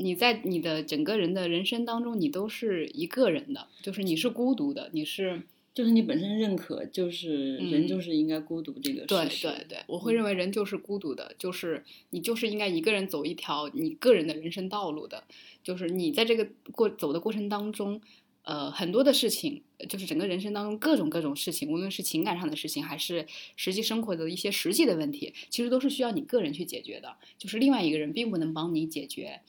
[0.00, 5.42] 你在你的整个人的人生当中，你都是一个人的，就是你是孤独的，你是
[5.74, 9.48] 就是你本身认可，就是人嗯就是应该孤独这个对事实。
[9.48, 15.24] 对对，我会认为人就是孤独的，就是你就是应该一个人走一条你个人的人生道路的，
[15.64, 18.00] 就是你在这个过走的过程当中，
[18.48, 29.42] 呃，很多的事情，就是整个人生当中各种各种事情，无论是情感上的事情，还是实际生活的一些实际的问题，其实都是需要你个人去解决的，就是另外一个人并不能帮你解决。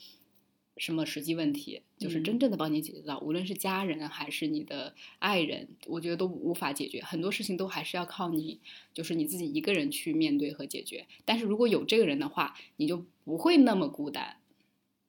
[0.76, 7.02] 什么实际问题，就是嗯真正的帮你解决到，无论是家人还是你的爱人，我觉得都无法解决。
[7.02, 8.60] 很多事情都还是要靠你，
[8.94, 11.08] 就是你自己一个人去面对和解决。
[11.24, 14.36] 但是如果有这个人的话，你就不会那么孤单。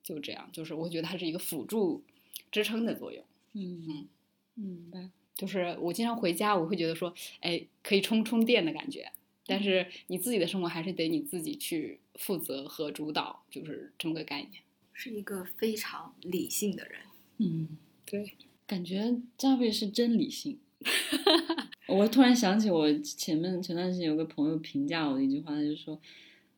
[0.05, 2.05] 就这样，就是我觉得它是一个辅助
[2.53, 3.25] 支撑的作用。
[3.53, 4.09] 嗯嗯，
[4.55, 5.11] 明白。
[5.35, 9.11] 就是我经常回家，我会觉得说，哎，可以充充电的感觉。
[9.47, 14.63] 但是你自己的生活还是得你自己去负责和主导，就是这么个概念。
[14.93, 17.01] 是一个非常理性的人。
[17.39, 18.37] 嗯，对，
[18.67, 20.59] 感觉加贝是真理性。
[21.89, 26.01] 我突然想起我前面前段时间有个朋友评价我的一句话，他就说，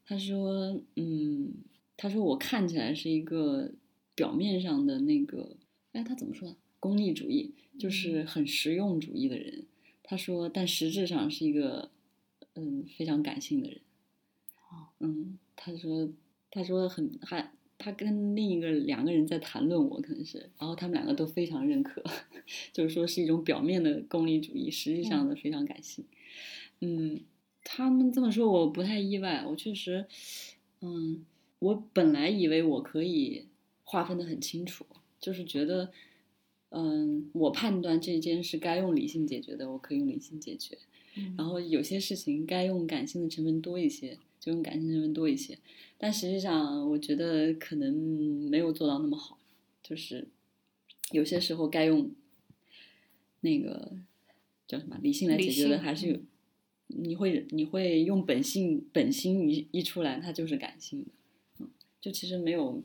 [0.05, 1.55] 他说，嗯，
[1.97, 3.71] 他说我看起来是一个
[4.15, 5.57] 表面上的那个，
[5.93, 6.57] 哎，他怎么说的？
[6.83, 9.67] 功利主义，就是很实用主义的人。
[10.03, 11.91] 他说，但实质上是一个
[12.57, 13.79] 嗯非常感性的人。
[14.69, 16.11] 哦，嗯，他说，
[16.51, 22.03] 他说很还他跟另一个两个人在谈论我，可能是，然后他们两个都非常认可，
[22.75, 26.05] 就是说是一种表面的功利主义，实际上的非常感性。
[26.81, 27.21] 嗯，
[27.63, 30.07] 他们这么说我不太意外，我确实，
[30.81, 31.25] 嗯，
[31.61, 33.47] 我本来以为我可以
[33.85, 34.85] 划分的很清楚，
[35.21, 35.93] 就是觉得，
[36.75, 40.79] 嗯，我判断这件事该用理性解决的，我可以用理性解决，
[41.17, 45.59] 嗯然后有些事情该用感性的成分多一些，就用感性成分多一些。
[45.99, 47.95] 但实际上，我觉得可能
[48.51, 49.39] 没有做到那么好，
[49.83, 50.29] 就是
[51.11, 52.11] 有些时候该用
[53.41, 53.93] 那个
[54.67, 56.19] 叫什么理性来解决的，还是有。
[56.95, 61.11] 你会你会用本性本心一一出来，它就是感性的，
[61.61, 61.71] 嗯，
[62.03, 62.83] 就其实没有，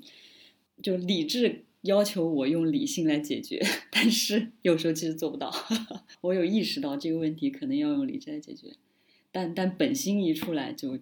[0.82, 3.60] 就理智要求我用理性来解决，
[3.90, 5.52] 但是有时候其实做不到。
[6.22, 8.76] 我有意识到这个问题可能要用理智来解决，
[9.32, 11.00] 但但本心一出来就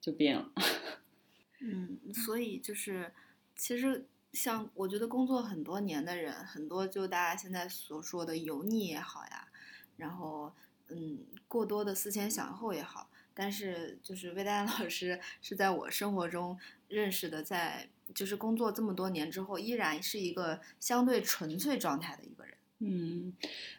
[0.00, 0.50] 就变了。
[1.60, 3.12] 嗯，所以就是，
[3.54, 9.48] 其实像我觉得工作很多年的人，很多就大家现在所说的油腻也好呀，
[9.96, 10.52] 然后
[10.88, 16.58] 嗯过多的思前想后也好，但是就是魏丹老师是在我生活中
[16.88, 22.54] 认识的，在就是工作这么多年之后，依然是一个相对纯粹状态的一个人。
[22.78, 23.32] 嗯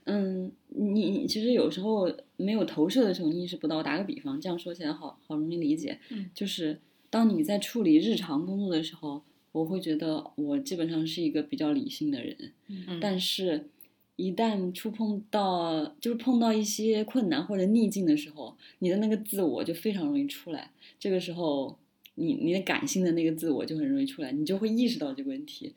[0.05, 3.83] 嗯，你你其实有时候没有投射的时候，你意识不到。
[3.83, 5.99] 打个比方，这样说起来好好容易理解。
[6.09, 13.69] 嗯就是当你在处理日常工作的时候，我会觉得我基本上是一个比较理性的人，嗯但是，
[14.15, 20.71] 一旦触碰到就是碰到一些困难或者逆境的时候，你的那个自我就非常容易出来。
[20.99, 21.77] 这个时候，
[22.19, 25.73] 你你的感性的那个自我就很容易出来，你就会意识到这个问题。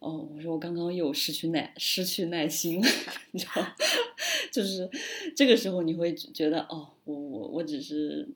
[0.00, 2.88] 哦，我说我刚刚又失去耐失去耐心了，
[3.32, 3.66] 你知道，
[4.52, 4.90] 就是
[5.34, 8.28] 这个时候你会觉得哦，我我我只是，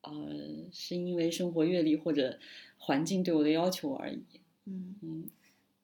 [0.00, 0.12] 呃，
[0.72, 2.36] 是因为生活阅历或者
[2.76, 4.18] 环境对我的要求而已。
[4.64, 5.30] 嗯，嗯，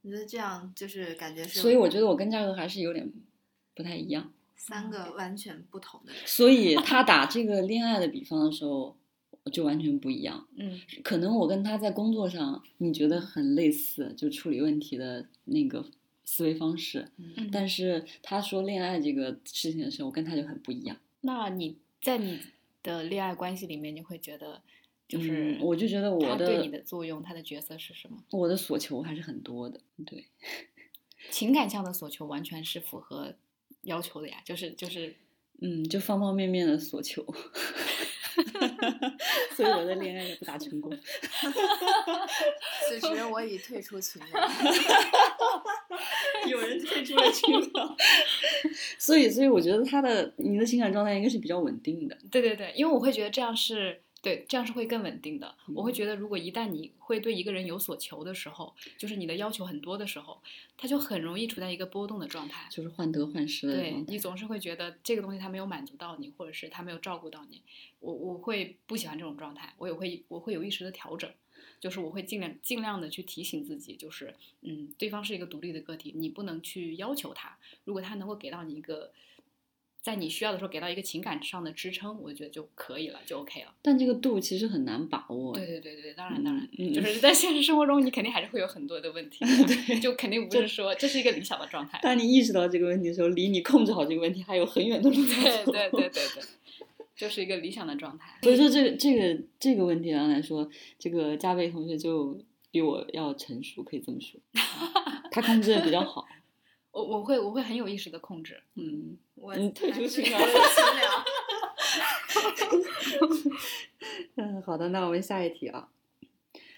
[0.03, 3.09] 我觉得这样就是感觉是，所以我觉得我跟嘉哥还是有点
[3.75, 4.33] 不太一样。
[4.57, 6.21] 三个完全不同的人。
[6.25, 8.97] 所以 他打这个恋爱的比方的时候，
[9.53, 10.47] 就完全不一样。
[10.57, 15.85] 嗯可能我跟他在工作上，你觉得很类似，就处理问题的那个
[16.25, 17.09] 思维方式。
[17.17, 20.97] 嗯，但是他说恋爱这个事情的时候，我跟他就很不一样。
[21.21, 22.39] 那你在你
[22.83, 24.63] 的恋爱关系里面，你会觉得
[25.09, 28.23] 就是嗯我就觉得我的对你的作用，他的角色是什么？
[28.31, 29.81] 我的所求还是很多的。
[30.05, 30.27] 对，
[31.31, 33.35] 情感上的所求完全是符合
[33.83, 35.15] 要求的呀，就是就是
[35.61, 37.25] 嗯，就方方面面的所求。
[39.57, 40.93] 所以我的恋爱也不大成功。
[42.89, 44.49] 此时我已退出群聊。
[46.47, 47.97] 有人退出了群聊，
[48.99, 52.17] 所以，所以我觉得他的你的情感状态应该是比较稳定的。
[52.31, 55.55] 对对对，因为我会觉得这样是对，这样是会更稳定的。
[55.73, 60.43] 我会嗯觉得，如果一旦你会对一个人有所求的时候，就是你的要求很多的时候，
[60.77, 62.69] 他就很容易处在一个波动的状态。
[62.69, 64.11] 就是患得患失的对状态。
[64.11, 67.63] 你总是会觉得这个东西他没有满足到你，或者是他没有照顾到你，
[68.01, 71.33] 我我会不喜欢这种状态，我也会我会有意识的调整，
[71.79, 79.13] 就是我会尽量尽量的去提醒自己，就是嗯，对方是一个独立的个体，你不能去要求他，如果他能够给到你一个。
[80.07, 83.75] 在你需要的时候给到一个情感上的支撑，我觉得就可以了，就 OK 了。
[83.83, 85.53] 但这个度其实很难把握。
[85.53, 91.99] 对对对对，当然当然，嗯就是在现实生活中，你肯定还是会有很多的问题， 对就肯定不是说这是一个理想的状态。
[92.05, 95.65] 当你意识到这个问题的时候，离你控制好这个问题还有很远的路对。
[95.65, 96.43] 对对对对，
[97.17, 98.39] 就是一个理想的状态。
[98.43, 102.39] 所以说，这个这个这个问题上来说，这个加贝同学就
[102.71, 104.41] 比我要成熟，可以这么说。
[105.33, 106.25] 他控制的比较好。
[106.93, 111.25] 我我会我会很有意识的控制，嗯，我你退出群聊退出群聊。
[114.37, 115.89] 嗯，好的，那我们下一题啊。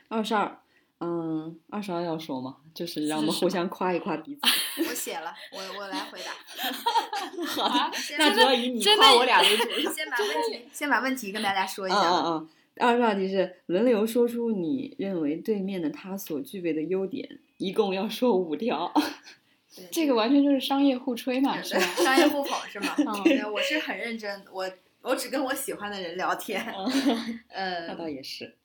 [0.09, 0.61] 二十二，
[1.01, 2.57] 嗯，二十二要说吗？
[2.75, 4.41] 就是让我们互相夸一夸彼此。
[4.89, 6.33] 我写了，我我来回答。
[7.47, 9.65] 好的，先那主要以你夸我俩为主。
[9.91, 12.09] 先把问题先把问题跟大家说一啊下。
[12.09, 12.49] 啊啊！
[12.81, 18.93] 二十二题是轮流说出你认为对面的他所具备的优点，一共要说五条。
[19.79, 21.87] 对这个完全就是商业互吹嘛，是对吧？
[22.05, 22.95] 商业互捧是吗？
[22.99, 24.71] 嗯对，我是很认真，我
[25.03, 26.65] 我只跟我喜欢的人聊天。
[27.55, 28.57] 那倒呃，也是。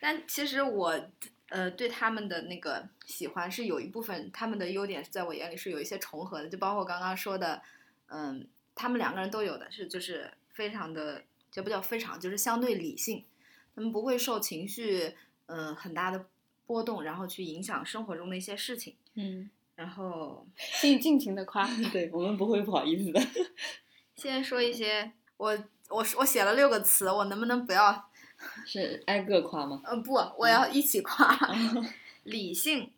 [0.00, 1.10] 但其实我
[1.48, 7.62] 呃对他们的那个喜欢是有一部分，他们的优点在我眼里是有一些重合的，就包括刚刚说的，
[8.08, 13.24] 嗯，他们两个人都有的是就是非常的，这不叫非常，就是相对理性，
[13.74, 15.14] 他们不会受情绪
[15.46, 16.26] 嗯、呃很大的
[16.66, 18.94] 波动，然后去影响生活中的一些事情。
[19.14, 20.44] 嗯，然后
[20.80, 21.64] 尽尽情的夸。
[21.92, 23.20] 对我们不会不好意思的。
[24.16, 25.56] 先说一些，我
[25.88, 28.10] 我我写了六个词，我能不能不要？
[28.66, 29.80] 是挨个夸吗？
[29.84, 31.38] 呃，不，我要一起夸。
[32.24, 32.90] 理性，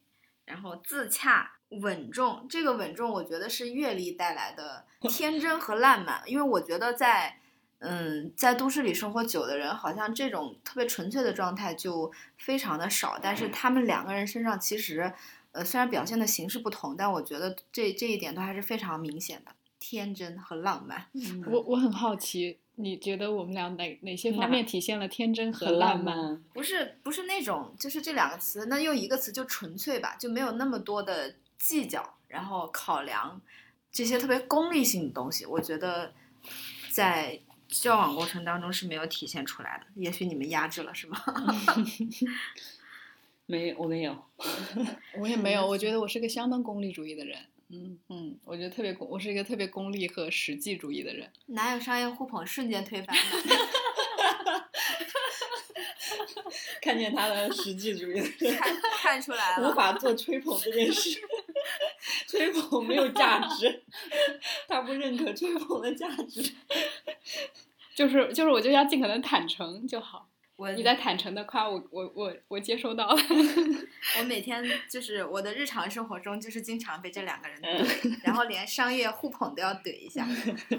[0.46, 2.46] 然后自洽、稳重。
[2.48, 6.22] 这个稳重，我觉得是阅历带来的天真和烂漫。
[6.24, 7.38] 因为我觉得在，
[7.80, 13.18] 嗯，在都市里生活久的人，好像这种特别纯粹的状态就非常的少。
[13.22, 15.12] 但是他们两个人身上，其实，
[15.52, 21.06] 呃，虽然表现的形式不同，但我觉得这这一点都还是非常明显的，天真和浪漫。
[21.14, 26.16] 嗯我我很好奇，你觉得我们俩哪哪些方面体现了天真和浪漫？
[26.16, 26.42] 浪漫。
[26.52, 33.40] 不是不是那种，就是这两个词，那用一个词就纯粹吧，就没有那么多的计较，然后考量
[33.90, 35.44] 这些特别功利性的东西。
[35.44, 36.12] 我觉得
[36.92, 39.86] 在交往过程当中是没有体现出来的。
[39.96, 41.18] 也许你们压制了，是吗？
[43.50, 44.16] 没，我没有。
[45.18, 47.36] 我也没有，我觉得我是个相当功利主义的人。
[47.68, 51.28] 嗯，嗯，我觉得特别功，我是一个特别功利和实际主义的人。
[51.46, 53.22] 哪有商业互捧瞬间推翻的？
[56.80, 59.74] 看见他的实际主义的人，看看出来了无。
[59.74, 61.20] 法做吹捧这件事。
[62.26, 63.82] 吹捧没有价值，
[64.68, 66.52] 他不认可吹捧的价值。
[67.94, 70.28] 就是就是，我就要尽可能坦诚就好。
[70.60, 73.16] 我你在坦诚的夸我，我我我接收到了。
[74.20, 80.28] 我每天就是我的日常生活中，就是经常被这两个人嗯怼，然后连商业互捧都要怼一下。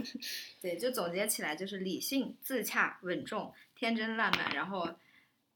[0.62, 4.88] 对，就总结起来就是理性、自洽、稳重、天真烂漫，然后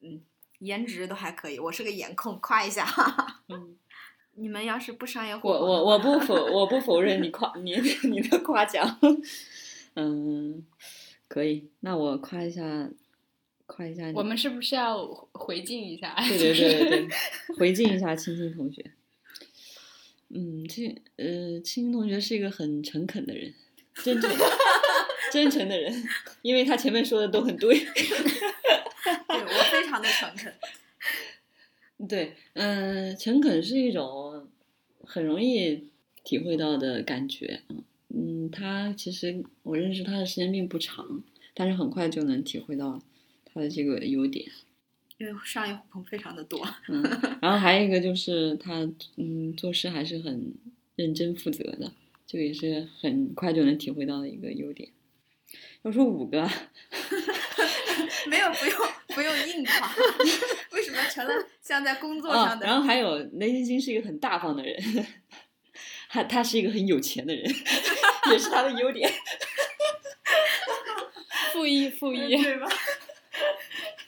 [0.02, 0.20] 嗯，
[0.58, 1.60] 颜值都还可以。
[1.60, 2.84] 我是个颜控，夸一下。
[3.50, 3.78] 嗯，
[4.34, 9.00] 你们要是不商业互我捧我，我我不否我不否认你夸你你的夸奖。
[9.94, 10.66] 嗯，
[11.28, 12.90] 可以，那我夸一下，
[13.66, 14.14] 夸一下你。
[14.16, 16.16] 我们是不是要回敬一下？
[16.28, 17.10] 对对对对对，
[17.58, 18.92] 回敬一下青青同学。
[20.30, 23.54] 嗯，青呃青青同学是一个很诚恳的人，
[24.04, 24.30] 真诚
[25.32, 25.94] 真诚的人，
[26.42, 27.78] 因为他前面说的都很对。
[29.28, 30.54] 对我非常的诚恳。
[32.08, 34.48] 对，嗯、诚恳是一种
[35.04, 35.90] 很容易
[36.24, 37.62] 体会到的感觉。
[37.70, 37.84] 嗯
[38.18, 43.02] 嗯，他其实我认识他的时间并不长，但是很快就能体会到
[43.56, 44.46] 他的这个优点。
[45.18, 47.02] 因为商业互捧非常的多，嗯，
[47.42, 48.82] 然后还有一个就是他，
[49.16, 50.54] 嗯，做事还是很
[50.98, 51.90] 认真负责的，
[52.28, 54.90] 这个也是很快就能体会到的一个优点。
[55.84, 56.42] 要说五个，
[58.28, 58.76] 没有不用
[59.16, 59.96] 不用硬夸，
[60.76, 61.32] 为什么成了
[61.62, 62.66] 像在工作啊上，的？
[62.66, 64.78] 然后还有雷星星是一个很大方的人，
[66.10, 67.46] 他他是一个很有钱的人，
[68.34, 69.10] 也是他的优点，
[71.54, 72.68] 负一负一，对吧？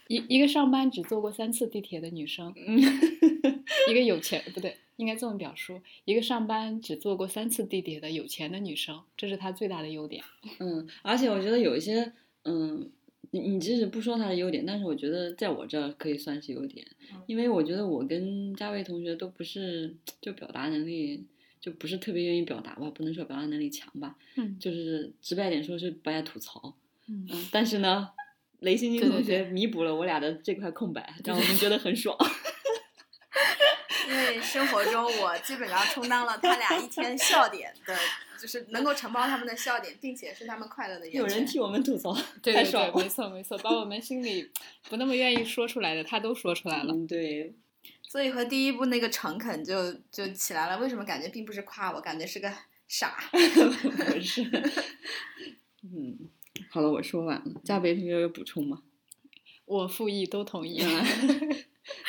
[0.07, 2.77] 一一个上班只坐过三次地铁的女生，嗯，
[3.89, 10.23] 一个有钱不对，应该这么表述：一个上班只坐过三次地铁的有钱的女生，这是她最大的优点。
[10.59, 12.13] 嗯，而且我觉得有一些，
[12.45, 12.89] 嗯，
[13.31, 21.25] 你你即使不说她的优点，但是我觉得在我这儿可以算是优点嗯，因为我觉得我跟嘉卫同学都不是就表达能力
[21.59, 24.57] 就不是特别愿意表达吧，不能说表达能力强吧，嗯。
[24.59, 26.73] 就是直白点说是不爱吐槽，
[27.07, 27.27] 嗯。
[27.29, 28.09] 嗯，但是呢，
[28.59, 32.17] 雷星星同学弥补了我俩的这块空白， 让我们觉得很爽。
[34.09, 37.93] 因为生活中我基本上充当了他俩一天笑点的，
[38.39, 41.21] 就是能够承包他们的笑点，并且是他们快乐的源泉。
[41.21, 42.93] 有人替我们吐槽， 对对对，太爽了。
[42.95, 44.49] 没错没错，把我们心里
[44.89, 46.93] 不那么愿意说出来的，他都说出来了。
[46.95, 47.53] 嗯，对，
[48.07, 50.77] 所以和第一部那个诚恳就就起来了。
[50.79, 52.49] 为什么感觉并不是夸我，感觉是个
[52.87, 53.17] 傻？
[53.31, 54.41] 不是。
[55.83, 56.29] 嗯，
[56.69, 57.61] 好了，我说完了。
[57.63, 58.83] 嘉北同学有补充吗？
[59.65, 60.81] 我复议都同意。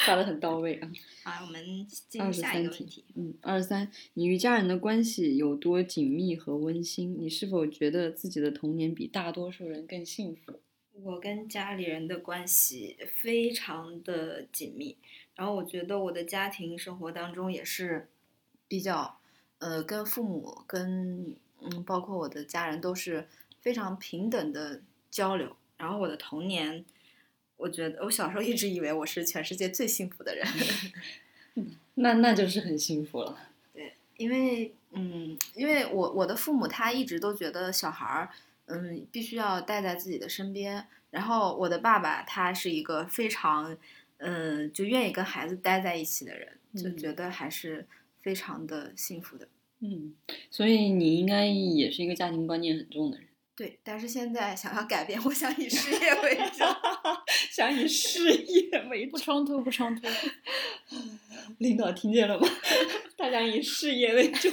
[0.05, 0.91] 发的很到位啊。
[1.25, 7.17] 好，我们进入下一个问题。，嗯，二十三，你与家人的关系有多紧密和温馨？
[7.17, 10.61] 你是否觉得自己的童年比大多数人更幸福？
[11.05, 14.97] 我跟家里人的关系非常的紧密，
[15.37, 18.09] 然后我觉得我的家庭生活当中也是
[18.67, 19.21] 比较，
[19.59, 23.29] 呃，跟父母跟嗯，包括我的家人都是
[23.61, 25.57] 非常平等的交流。
[25.77, 26.85] 然后我的童年，
[27.57, 30.45] 我觉得我小时候一直以为我是全世界最幸福的人，
[31.95, 33.39] 那那就是很幸福了。
[33.73, 38.31] 对因为嗯，因为我我的父母他一直都觉得小孩儿
[38.67, 43.77] 嗯必须要待在自己的身边，然后我的爸爸他是一个非常
[44.17, 47.87] 嗯就愿意跟孩子待在一起的人，就嗯觉得还是
[48.21, 49.47] 非常的幸福的。
[49.79, 50.13] 嗯，
[50.51, 53.28] 所以你应该也是一个家庭观念很重的人。
[53.59, 56.65] 对，但是现在想要改变，我想以事业为 重。
[57.51, 59.19] 想以事业为不。
[59.19, 60.07] 冲突，不冲突。
[61.59, 62.47] 领导听见了吗？
[63.19, 64.49] 大家以事业为主。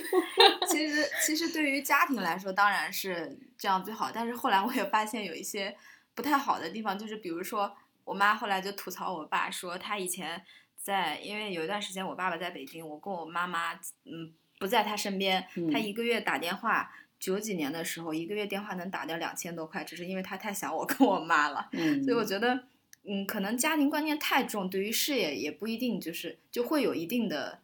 [0.68, 4.10] 其实，其实对于家庭来说，当然是这样最好。
[4.12, 5.78] 但是后来我也发现有一些
[6.16, 10.44] 不太好的地方，就是比如说，我妈后来就吐槽我爸说，他以前
[10.82, 13.74] 在，因为有一段时间我爸爸在北京，我跟我妈妈
[14.06, 16.92] 嗯不在他身边，他嗯一个月打电话。
[17.20, 21.70] 九几年的时候，一个月电话能打掉两千多块，只是因为他太想我 跟我妈了。
[21.72, 22.64] 嗯，所以我觉得，
[23.04, 27.60] 嗯，可能家庭观念太重，对于事业也不一定就是就会有一定的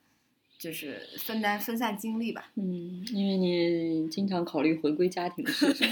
[0.58, 2.52] 就是分担分散精力吧。
[2.56, 5.88] 嗯，因为你经常考虑回归家庭的事情。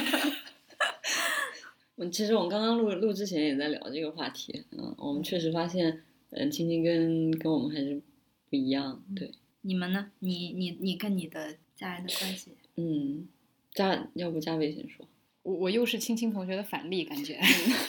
[1.95, 8.01] 我 其实我们刚刚录录之前也在聊这个话题，嗯，我们确实发现，嗯，青青跟跟我们还是
[8.49, 9.32] 不一样，对，
[9.62, 10.10] 你们呢？
[10.20, 12.51] 你你你跟你的家人的关系？
[12.78, 13.28] 嗯，
[13.80, 15.05] 嘉，要不加微信说，
[15.43, 17.39] 我我又是青青同学的反例，感觉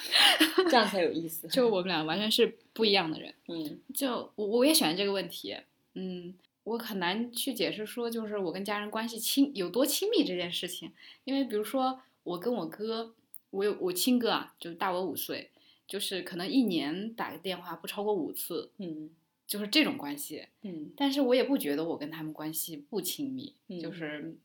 [0.70, 1.48] 这样才有意思。
[1.48, 3.34] 就我们俩完全是不一样的人。
[3.48, 5.56] 嗯就我我也选这个问题，
[5.94, 6.32] 嗯，
[6.62, 10.92] 我很难去解释说，就是我跟家人关系亲有多亲密这件事情，
[11.24, 13.12] 因为比如说我跟我哥，
[13.50, 15.50] 我有我亲哥啊，就大我五岁，
[15.88, 19.10] 就是可能一年打个电话不超过五次，嗯
[19.44, 20.46] 就是这种关系。
[20.62, 24.36] 嗯但是我也不觉得我跟他们关系不亲密，嗯就是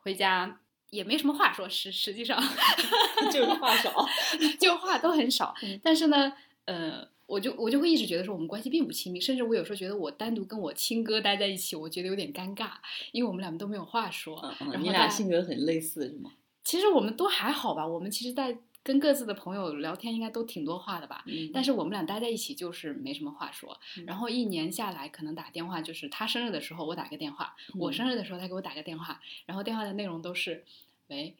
[0.00, 0.60] 回家
[0.94, 2.40] 也没什么话说，实实际上
[3.32, 4.06] 就是话少。
[4.60, 5.78] 就话都很少嗯。
[5.82, 6.32] 但是呢，
[6.66, 12.68] 呃，我就我就会一直觉得说我们关系并不亲密，甚至我有时候觉得我单独跟我亲哥待在一起，我觉得有点尴尬，
[13.12, 14.40] 因为我们俩都没有话说。
[14.60, 16.30] 然后你俩性格很类似是吗？
[16.62, 21.24] 其实我们都还好吧，我们其实，在跟各自的朋友聊天，应该都挺多话的吧。
[21.26, 30.62] 嗯，但是我们俩待在一起就是没什么话说，嗯然后一年下来可能打电话，就是他生日的时候我打个电话，我嗯生日的时候他给我打个电话，然后电话的内容都是，
[31.08, 31.34] 喂，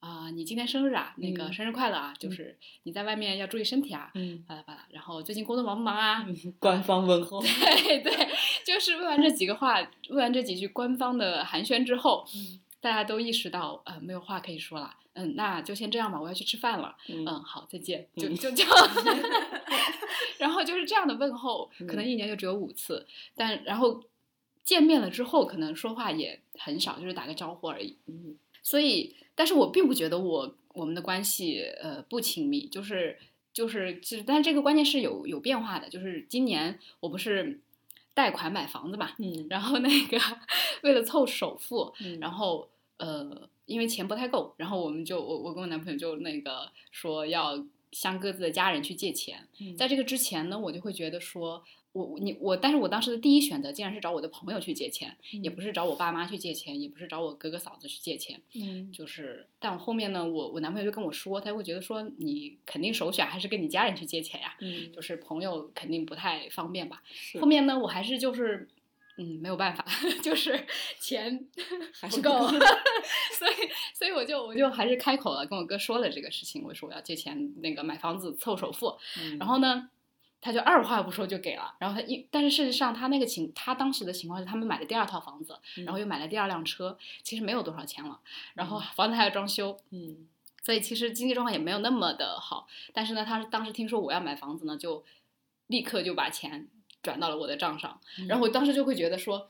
[0.00, 6.26] 啊、你今天生日啊，那个嗯生日快乐啊，就是你在外面要注意身体啊，嗯，巴拉巴拉，然后最近工作忙不忙啊？
[6.58, 7.40] 官方问候。
[7.44, 8.28] 对对，
[8.64, 9.80] 就是问完这几个话，
[10.10, 18.64] 问完这几句官方的寒暄之后，嗯大家都意识到，呃，没有话可以说了，嗯，那就先这样吧，我要去吃饭了，嗯嗯，好，再见，就嗯就 就，
[20.38, 24.02] 然后就是这样的问候，可能嗯一年就只有五次，但然后
[24.64, 27.96] 见面了之后，可能说话也很少，就是打个招呼而已。
[28.06, 28.36] 嗯。
[28.62, 33.18] 所以，但是我并不觉得我我们的关系呃不亲密，就是
[33.52, 37.58] 就是就是，但是这个关键是有有变化的，就是今年我不是
[38.14, 40.18] 贷款买房子嘛，嗯然后那个
[40.82, 49.48] 为了凑首付，嗯，然后呃，因为钱不太够，然后我们就我我跟我男朋友就那个说要向各自的家人去借钱。
[49.60, 51.62] 嗯在这个之前呢，我就会觉得说，
[51.92, 67.02] 我你我，但是我当时的第一选择竟然是找我的朋友去借钱，也不是找我爸妈去借钱，也不是找我哥哥嫂子去借钱，嗯就是，但我后面呢，我我男朋友就跟我说，他会觉得说你肯定首选还是跟你家人去借钱呀，嗯，就是朋友肯定不太方便吧。
[67.12, 68.68] 是后面呢，我还是就是，
[69.18, 69.84] 嗯，没有办法，
[70.22, 70.64] 就是
[71.00, 71.44] 钱
[71.92, 72.46] 还是不够
[73.36, 73.52] 所以
[73.94, 79.90] 所以我就我就还是开口了，跟我哥说了这个事情，我说我要借钱那个买房子凑首付，嗯然后呢。
[80.40, 88.18] 他就二话不说就给了，然后他一，但是事实上他那个情，他当时的情况是他们买了第二套房子，然后又买了第二辆车，其实没有多少钱了，
[88.54, 90.26] 然后房子还要装修，嗯
[90.62, 92.68] 所以其实经济状况也没有那么的好。
[92.92, 95.02] 但是呢，他当时听说我要买房子呢，就
[95.68, 96.68] 立刻就把钱
[97.02, 97.98] 转到了我的账上。
[98.28, 99.46] 然后我当时就会觉得说，哇，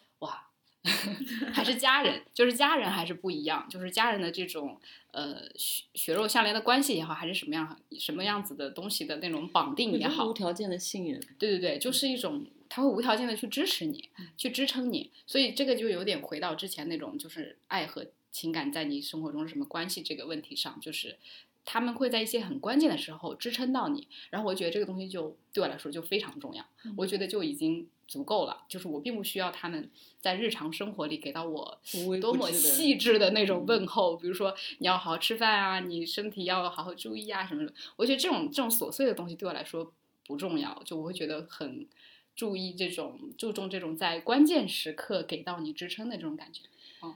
[1.52, 11.20] 还是家人，就是家人还是不一样，就是家人的这种呃血血肉相连的关系也好，还是什么样什么样子的东西的那种绑定也好无，条件的信任。
[11.38, 14.08] 对对对，就是一种他会无条件的去支持你，
[14.38, 21.18] 去支撑你，所以这个就有点回到之前那种就是爱和情感在你生活中是什么关系这个问题上，就是
[21.66, 26.64] 他们会在一些很关键的时候支撑到你，然后我觉得这个东西就对我来说就非常重要，
[26.96, 29.88] 我觉得就已经足够了，就是我并不需要他们
[30.20, 31.80] 在日常生活里给到我
[32.20, 37.72] 多么细致的那种问候，比如说你要好好吃饭啊，你身体要好好注意啊什么的。
[37.94, 39.92] 我觉得这种这种琐碎的东西对我来说
[40.26, 41.86] 不重要，就我会觉得很
[42.34, 46.62] 注意这种注重这种在关键时刻给到你支撑的这种感觉。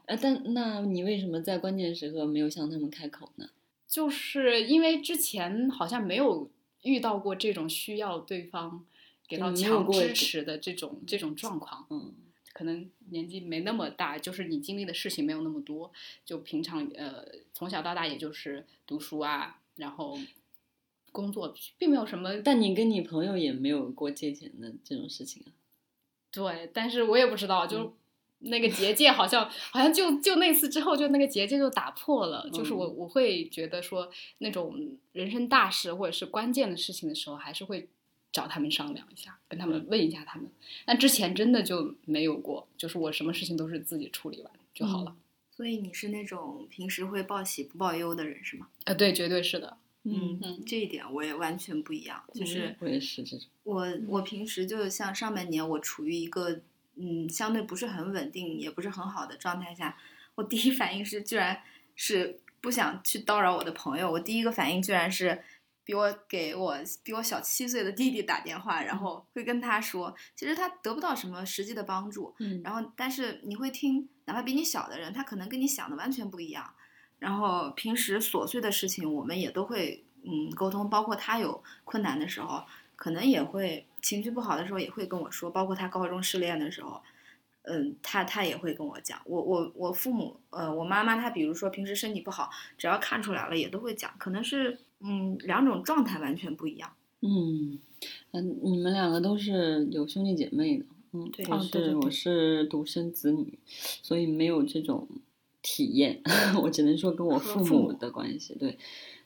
[0.07, 3.51] 呃，但那你为什么在关键时刻没有向他们开口呢？
[3.89, 6.49] 就是因为之前好像没有
[6.83, 8.85] 遇到过这种需要对方
[9.29, 11.87] 给到就没有过强支持的这种这种状况。
[11.91, 12.15] 嗯
[12.53, 15.91] 可能年纪没那么大，就是你经历的事情没有那么多，
[16.25, 20.17] 就平常呃从小到大也就是读书啊，然后
[21.11, 25.51] 工作，并没有什么但你跟你朋友也没有过借钱的这种事情啊。
[26.31, 27.97] 对，但是我也不知道，就、
[28.39, 32.49] 那个结界好像好像就就那次之后，就那个结界就打破了。
[32.51, 34.09] 就是我嗯我会觉得说，
[34.39, 37.89] 那种人生大事或者是关键的事情的时候，还是会
[38.35, 40.51] 找他们商量一下，跟他们问一下他们。
[40.87, 45.15] 那之前真的就没有过，就是我什么事情都是自己处理完就好了。
[45.53, 48.67] 所以你是那种平时会报喜不报忧的人是吗？
[48.87, 49.77] 呃，对，绝对是的。
[50.03, 52.23] 嗯嗯这一点我也完全不一样。
[52.35, 53.47] 就是我也是这种。
[53.63, 56.61] 我我平时就像上半年我处于一个
[56.97, 59.97] 嗯相对不是很稳定也不是很好的状态下，
[60.35, 61.63] 我第一反应是居然
[61.95, 65.41] 是不想去叨扰我的朋友，我第一个反应居然是
[65.85, 76.75] 比我给我比我小七岁的弟弟打电话，然后会跟他说，其实他得不到什么实际的帮助，嗯然后但是你会听，哪怕比你小的人，他可能跟你想的完全不一样。
[77.19, 82.65] 然后平时琐碎的事情，我们也都会嗯沟通，包括他有困难的时候，
[82.97, 87.03] 可能也会情绪不好的时候也会跟我说，包括他高中失恋的时候，
[87.63, 89.21] 嗯，他他也会跟我讲。
[89.25, 96.91] 我我我父母呃，我妈妈她比如说平时身体不好，只要看出来了也都会讲，可能是嗯两种状态完全不一样。
[97.21, 97.79] 嗯，
[98.33, 103.59] 嗯，你们两个都是有兄弟姐妹的，嗯，对我是、哦对对对我是独生子女，
[104.03, 105.09] 所以没有这种
[105.63, 106.21] 体验，
[106.63, 108.77] 我只能说跟我父母的关系，对，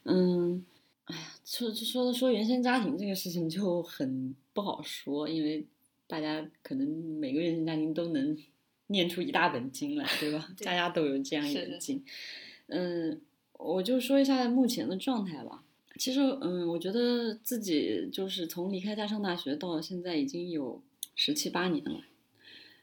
[0.03, 0.63] 嗯，
[1.05, 5.65] 哎呀，说说说原生家庭这个事情就很不好说，因为
[6.07, 8.37] 大家可能每个原生家庭都能
[8.87, 10.47] 念出一大本经来，对吧？
[10.55, 12.01] 对大家都有这样一本经，
[12.67, 13.19] 嗯，
[13.57, 15.65] 我就说一下目前的状态吧。
[15.99, 20.81] 其实，嗯，我觉得自己就是从离开家上大学到现在已经有
[21.13, 22.01] 十七八年了，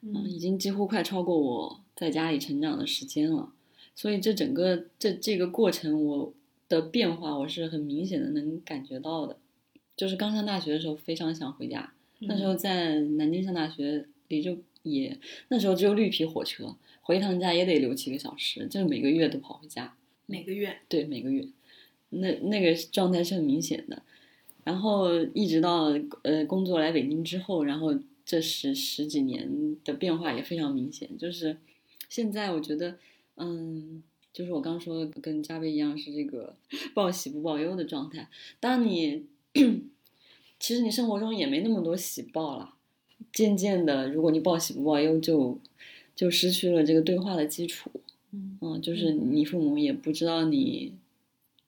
[0.03, 3.55] 嗯，已经几乎快超过我在家里成长的时间了。
[3.95, 6.35] 所以这整个这这个过程，我
[6.69, 9.39] 的变化我是很明显的能感觉到的。
[9.97, 19.97] 就是刚上大学的时候非常想回家，那时候在南京上大学，离就也那时候只有绿皮火车，回一趟家也得六七个小时，就是每个月都跑回家。
[20.27, 21.49] 每个月对，每个月，
[22.21, 24.03] 那那个状态是很明显的。
[24.65, 25.93] 然后一直到
[26.23, 27.95] 呃工作来北京之后，然后
[28.25, 31.17] 这十十几年的变化也非常明显。
[31.17, 31.57] 就是
[32.09, 32.97] 现在我觉得，
[33.37, 34.03] 嗯，
[34.33, 36.57] 就是我刚说的跟加倍一样是这个
[36.95, 38.29] 报喜不报忧的状态。
[38.59, 39.27] 当你
[40.59, 42.75] 其实你生活中也没那么多喜报了，
[43.33, 45.61] 渐渐的，如果你报喜不报忧，就
[46.17, 47.91] 就失去了这个对话的基础。
[48.33, 50.93] 嗯嗯，就是你父母也不知道你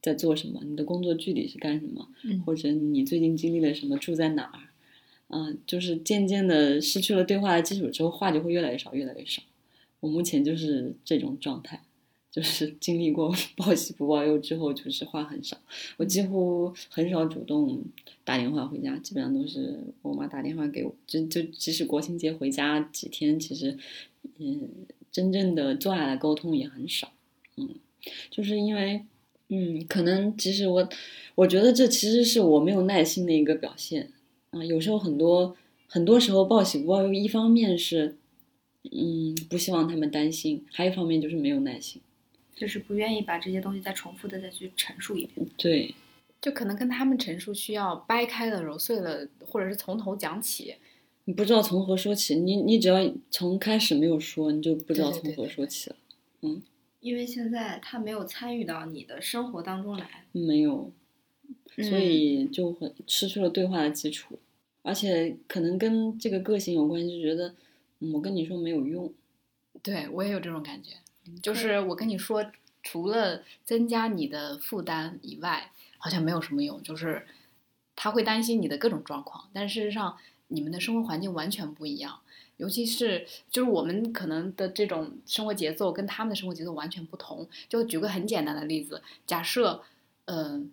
[0.01, 2.41] 在做什么，你的工作具体是干什么，嗯。
[2.43, 4.61] 或者你最近经历了什么，住在哪儿，
[5.29, 9.43] 嗯，就是渐渐的失去了对话的基础之后，话就会越来越少，越来越少。
[10.01, 11.83] 我目前就是这种状态，
[12.31, 15.57] 就是 经历过 报喜不报忧之后，就是话很少，
[15.97, 17.83] 我几乎很少主动
[18.25, 23.77] 打电话回家，基本上都是我妈打电话给我，就就即使国庆节回家几天，其实，
[24.39, 24.69] 嗯，
[25.11, 27.13] 真正的坐下来沟通也很少，
[27.57, 27.75] 嗯，
[28.31, 29.05] 就是因为，
[29.49, 30.89] 嗯，可能其实我，
[31.35, 34.11] 我觉得这其实是我没有耐心的一个表现，
[34.51, 38.17] 啊、有时候很多很多时候报喜不报忧，一方面是，
[38.91, 42.03] 嗯，不希望他们担心，还有一方面就是没有耐心，
[42.55, 45.47] 就是不愿意把这些东西再重复的再去陈述一遍。
[45.57, 45.95] 对，
[46.43, 50.75] 就可能跟他们陈述需要掰开了、揉碎了，或者是从头讲起。
[51.25, 55.47] 你不知道从何说起，你你只要从开始没有说，你就不知道从何对对对。
[55.47, 55.97] 对说起了，
[57.01, 60.91] 因为现在他没有参与到你的生活当中来，没有，
[61.77, 64.39] 嗯所以就很失去了对话的基础，
[64.83, 67.55] 而且可能跟这个个性有关系，就觉得、
[68.01, 69.13] 嗯我跟你说没有用，
[69.83, 70.95] 对我也有这种感觉，
[71.43, 72.45] 就是我跟你说，
[72.83, 76.83] 除了增加你的负担以外，好像没有什么用。
[76.83, 77.27] 就是
[77.97, 80.17] 他会担心你的各种状况，但事实上
[80.49, 82.21] 你们的生活环境完全不一样。
[82.59, 87.49] 尤其是就是我们可能的这种生活节奏跟他们的生活节奏完全不同。
[87.69, 89.81] 就举个很简单的例子，假设，
[90.27, 90.71] 嗯、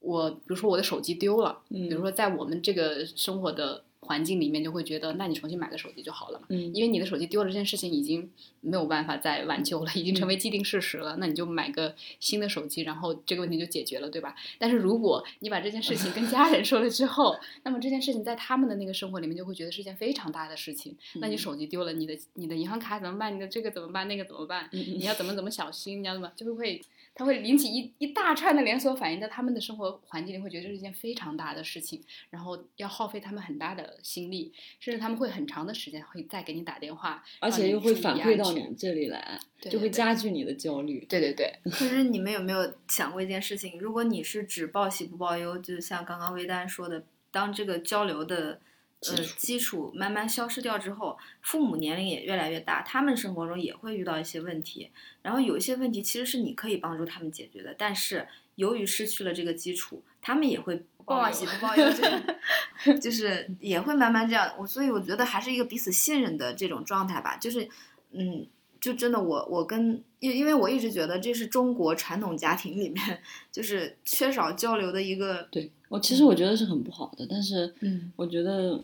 [0.00, 6.46] 我比如说我的手机丢了，嗯比如说在我们这个生活的环境里面，就会觉得，那你重新买个手机就好了嘛。
[6.48, 8.30] 嗯因为你的手机丢了这件事情已经
[8.60, 11.16] 没有办法再挽救了，已经成为既定事实了。
[11.18, 14.34] 那你就买个新的手机，然后这个问题就解决了，对吧？
[14.58, 20.96] 但是如果你把这件事情跟家人说了之后， 那么这件事情在他们的那个生活里面就会觉得是一件非常大的事情。
[21.14, 23.34] 那你嗯手机丢了，你的你的银行卡怎么办？
[23.34, 24.06] 你的这个怎么办？
[24.08, 24.68] 那个怎么办？
[24.72, 26.02] 你要怎么怎么小心？
[26.02, 26.80] 你要怎么就会
[27.18, 41.06] 它会引起一一大串的连锁反应，在他们的生活环境里会觉得这是一件非常大的事情，然后要耗费他们很大的心力，甚至他们会很长的时间会再给你打电话，而且又会反馈到你这里来，就会加剧你的焦虑。
[41.08, 43.78] 对对对， 可是你们有没有想过一件事情？
[43.78, 48.60] 如果你是只报喜不报忧，就像刚刚微丹说的，当这个交流的
[49.02, 54.90] 呃基础慢慢消失掉之后，父母年龄也越来越大，他们生活中也会遇到一些问题，
[55.22, 64.52] 然后有一些问题其实是你可以帮助他们解决的，但是由于失去了这个基础，他们也会报报喜不报忧，就是 就是也会慢慢这样。
[64.58, 67.68] 我所以我觉得还是一个彼此信任的这种状态吧，就是
[68.12, 68.46] 嗯。
[68.86, 73.18] 就真的我我跟因因为我一直觉得这是中国传统家庭里面
[73.50, 78.80] 就是缺少交流的一个对我其实我觉得是很不好的，但是嗯我觉得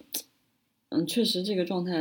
[0.89, 1.93] 嗯确实这个状态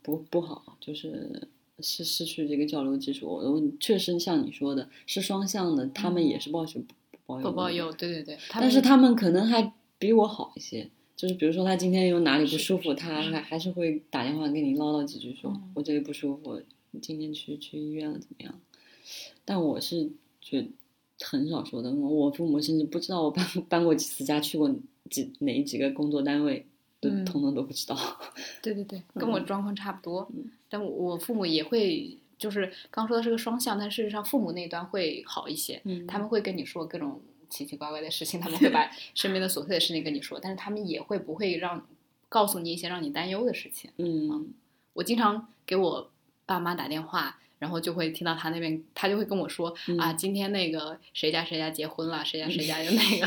[0.00, 1.48] 不不好，就是
[1.80, 3.26] 是失去这个交流基础。
[3.26, 6.94] 我确实像你说的是双向的，他们也是报喜不
[7.26, 10.88] 报忧不报忧，对对对，但是他们可能还比我好一些。
[11.16, 16.62] 就是比如说他今天有哪里不舒服，他还还是会打电话跟你唠叨几句，说我这里不舒服。
[16.98, 18.60] 今天去去医院了怎么样？
[19.44, 20.10] 但我是
[20.40, 20.66] 觉
[21.20, 21.92] 很少说的。
[21.92, 24.74] 我父母甚至不知道我搬搬过几次家，去过
[25.10, 26.66] 几哪几个工作单位，
[27.00, 27.96] 都通通都不知道。
[28.62, 30.30] 对对对， 跟我状况差不多。
[30.68, 35.80] 但我父母也会，就是刚说的是个双向，但事实上父母那端会好一些。
[35.84, 41.86] 嗯，他们会跟你说各种奇奇怪怪的事情，他们会把 身边的琐碎的事情跟你说，但是他们也会不会让
[42.28, 43.90] 告诉你一些让你担忧的事情。
[43.96, 44.52] 嗯，
[44.92, 46.09] 我经常给我。
[46.50, 53.26] 爸妈打电话，然后就会听到他那边，他就会跟我说啊，今天那个谁家谁家结婚了，谁家谁家就那个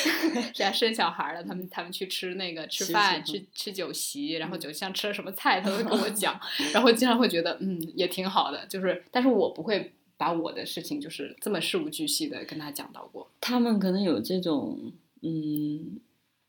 [0.54, 6.40] 谁家生小孩了，他们他们去吃那个吃饭吃吃酒席，然后酒席上吃了什么菜，他会跟我 讲，
[6.72, 13.30] 然后经常会觉得嗯也挺好的，就是但是我不会把我的事情就是这么事无巨细的跟他讲到过。
[13.38, 16.00] 他们可能有这种嗯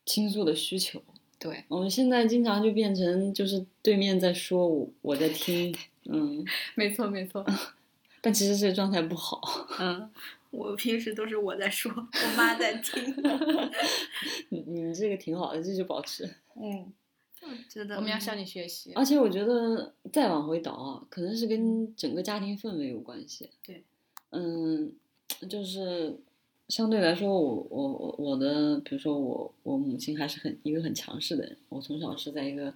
[0.06, 1.04] 倾诉的需求，
[1.38, 5.76] 对我们现在经常就变成就是对面在说，我我在听。
[6.06, 6.44] 嗯，
[6.76, 7.46] 没错没错，
[8.22, 9.40] 但其实这个状态不好。
[9.80, 10.10] 嗯，
[10.52, 13.02] 我平时都是我在说，我妈在听。
[14.50, 16.30] 你你这个挺好的，继续保持。
[16.56, 16.92] 嗯，
[17.42, 18.92] 我觉得我们要向你学习。
[18.96, 23.50] 而且我觉得再往回倒啊，可能是跟整个家庭氛围有关系。
[23.66, 23.84] 对，
[24.32, 24.92] 嗯，
[25.50, 26.18] 就是
[26.68, 32.74] 相对来说，我我我我的，比如说我我母亲还是很一个很强势的人，我从小是在一个。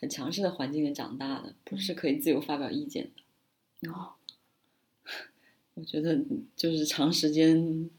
[0.00, 3.10] 很强势的环境里长大的，不是可以自由发表意见
[3.82, 3.90] 的。
[3.90, 4.14] 哦，
[5.74, 6.18] 我觉得
[6.56, 7.90] 就是长时间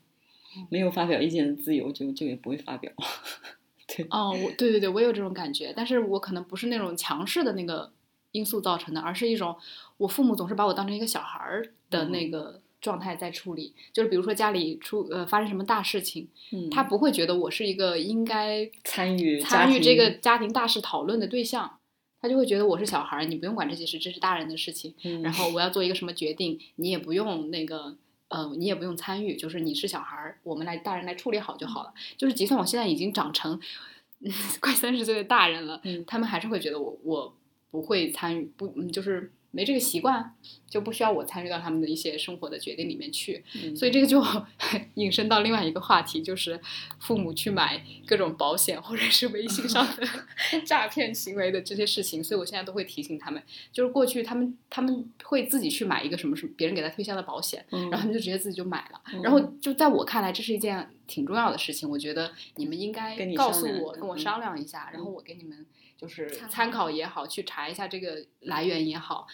[0.70, 2.92] 没有发表意见的自由，就就也不会发表。
[3.88, 7.92] 对，哦，我对对对，我有这种感觉，但是我可能不是那种强势的那个
[8.32, 9.56] 因素造成的，而是一种
[9.98, 13.76] 我父母总是把我当成一个小孩儿的那个状态在处理。
[13.92, 16.28] 就是比如说家里出呃发生什么大事情，
[16.72, 21.78] 他不会觉得我是一个应该参与参与这个家庭大事讨论的对象。
[22.22, 24.94] 他就会觉得我是小孩儿，你不用管这些事，这是大人的事情。
[25.24, 27.98] 然后我要做一个什么决定，你也不用那个，
[28.28, 31.94] 呃，你也不用参与，就是你是小孩儿，我们来大人来处理好就好了。
[32.18, 33.60] 就是即算我现在已经长成
[34.62, 37.36] 快三十岁的大人了，他们还是会觉得我我
[37.72, 39.32] 不会参与，不，嗯，就是。
[39.52, 40.34] 没这个习惯，
[40.70, 43.44] 就不需要我参与到他们的一些生活的决定里面去，
[43.76, 44.24] 所以这个就
[44.96, 46.60] 引申到另外一个话题，就是
[47.00, 50.08] 父母去买各种保险或者是微信上的
[50.66, 52.24] 诈骗行为的这些事情。
[52.24, 53.44] 所以我现在都会提醒他们，
[53.74, 59.02] 就是过去他们他们会自己去买一个什么什么别人给他推销的保险，然后他们就直接自己就买了。
[59.22, 61.90] 然后就在我看来，这是一件挺重要的事情。
[61.90, 65.66] 我觉得你们应该告诉我，跟我商量一下，然后我给你们。
[66.02, 69.28] 就是参考也好，去查一下这个来源也好，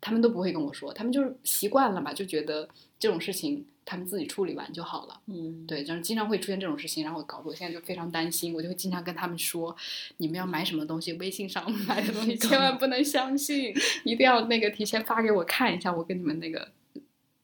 [0.00, 5.20] 他们都不会跟我说，他们就是习惯了嘛，就觉得这种事情他们自己处理完就好了。
[5.26, 9.76] 嗯，对，就是经常会出现这种事情，然后搞得我现在就非常担心，我就会经常跟他们说，
[10.16, 13.72] 你们要买什么东西，微信上买的东西 千万不能相信，
[14.04, 16.68] 一定要那个提前发给我看一下，我跟你们那个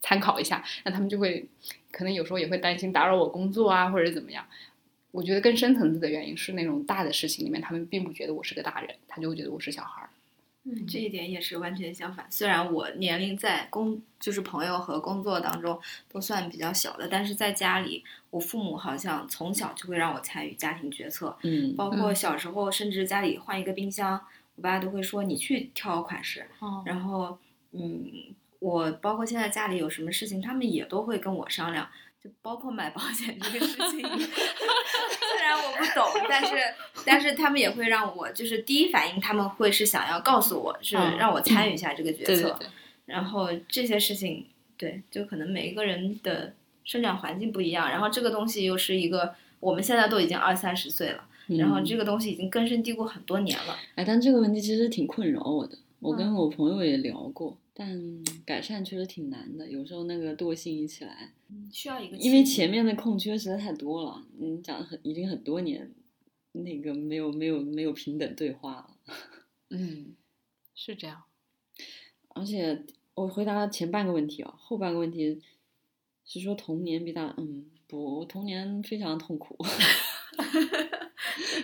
[0.01, 1.49] 参考一下，那他们就会
[1.93, 4.45] 可能有时候也会担心打扰我工作啊，或者怎么样。
[5.15, 10.11] 我觉得更深层次的原因是那种大的事情里面，他们并不觉得我是个大人，他就会觉得我是小孩儿。
[10.65, 12.27] 嗯，这一点也是完全相反。
[12.29, 21.37] 虽然我年龄在工就是朋友和工作当中都算比较小的，但是在家里，我父母好像从小就会让我参与家庭决策。
[21.43, 24.21] 嗯，包括小时候，甚至家里换一个冰箱，
[24.57, 26.45] 我爸都会说你去挑款式。
[26.59, 26.83] 哦。
[26.85, 27.39] 然后，
[27.71, 28.11] 嗯，
[28.59, 31.89] 我包括现在家里有什么事情，他们也都会跟我商量。
[32.25, 36.55] 就包括买保险这个事情， 虽然我不懂，但是
[37.05, 42.59] 但是他们也会让我，就是第一反应他们会是想要告诉我是让我参与一下这个决策，
[43.05, 44.47] 然后这些事情，
[44.79, 51.23] 对，就可能每一个人的生长环境不一样，然后这个东西又是一个我们现在都已经二三十岁了，
[51.59, 57.55] 然后这个东西已经根深蒂固很多年了，哎，但这个问题其实挺困扰我的，我跟我朋友也聊过。
[57.77, 61.35] 但改善确实挺难的，有时候那个惰性一起来，
[61.73, 64.25] 需要一个，因为前面的空缺实在太多了。
[64.39, 65.93] 你讲的很已经很多年，
[66.53, 68.97] 那个没有没有没有平等对话了。
[69.71, 70.15] 嗯，
[70.73, 71.25] 是这样。
[72.29, 75.43] 而且我回答前半个问题啊，后半个问题
[76.25, 79.57] 是说童年比大，嗯，不，我童年非常痛苦。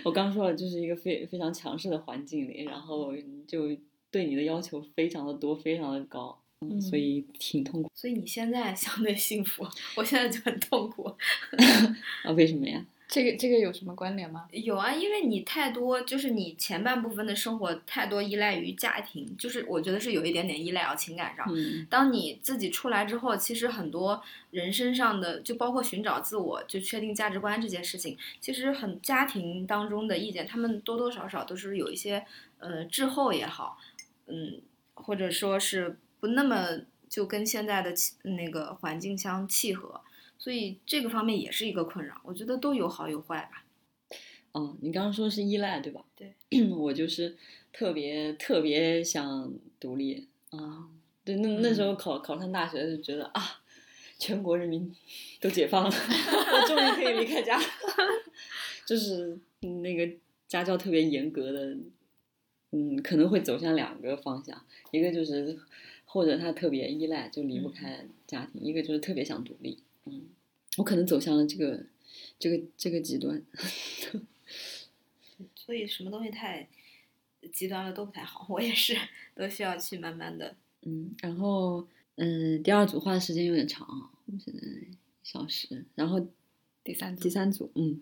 [0.03, 3.13] 我刚说了，就是一个非非常强势的环境里，然后
[3.47, 3.69] 就
[4.11, 7.89] 对你的要求非常的多，非常的高，嗯，所以挺痛苦。
[7.95, 11.15] 所以你现在相对幸福，我现在就很痛苦。
[12.25, 12.85] 啊，为什么呀？
[13.07, 14.47] 这个这个有什么关联吗？
[14.53, 21.45] 有啊，因为你太多，就是你前半部分的生活太多依赖于家庭，就是我觉得是有一点点依赖啊，情感上。
[21.53, 32.25] 嗯当你自己出来之后，其实很多人身上的，就包括寻找自我，就确定价值观这件事情，其实很家庭当中的意见，他们多多少少都是有一些
[32.59, 33.77] 呃滞后也好，
[34.31, 34.61] 嗯，
[34.93, 36.79] 或者说是不那么
[37.09, 40.01] 就跟现在的气那个环境相契合，
[40.37, 42.19] 所以这个方面也是一个困扰。
[42.23, 43.65] 我觉得都有好有坏吧。
[44.53, 46.03] 哦，你刚刚说是依赖对吧？
[46.15, 46.33] 对，
[46.71, 47.37] 我就是
[47.71, 50.87] 特别特别想独立啊。
[51.23, 53.61] 对，那那时候考考上大学就觉得啊，
[54.17, 54.93] 全国人民
[55.39, 57.59] 都解放了， 我终于可以离开家。
[58.85, 60.09] 就是那个
[60.47, 61.77] 家教特别严格的，
[62.71, 65.59] 嗯，可能会走向两个方向，一个就是
[66.05, 69.77] 或者他特别依赖，就离不开家庭；一个就是特别想独立。
[70.05, 70.29] 嗯，
[70.77, 71.85] 我可能走向了这个
[72.39, 73.41] 这个这个极端。
[75.55, 76.67] 所以什么东西太
[77.51, 78.95] 极端了都不太好，我也是
[79.35, 80.55] 都需要去慢慢的。
[80.83, 84.87] 嗯，然后嗯，第二组花的时间有点长啊，现在一
[85.23, 85.85] 小时。
[85.95, 86.27] 然后
[86.83, 88.01] 第三组第三组，嗯，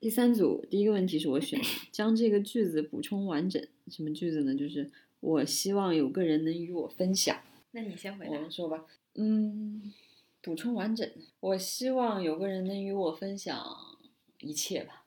[0.00, 3.60] 第三组第一个问题是我选的，将这个句子补充完整。
[3.88, 4.54] 什么句子呢？
[4.54, 4.90] 就是
[5.20, 7.36] 我希望有个人能与我分享。
[7.72, 8.38] 那你先回答。
[8.38, 8.84] 我说吧，
[9.14, 9.92] 嗯，
[10.40, 11.10] 补充完整。
[11.40, 13.60] 我希望有个人能与我分享
[14.38, 15.04] 一切吧。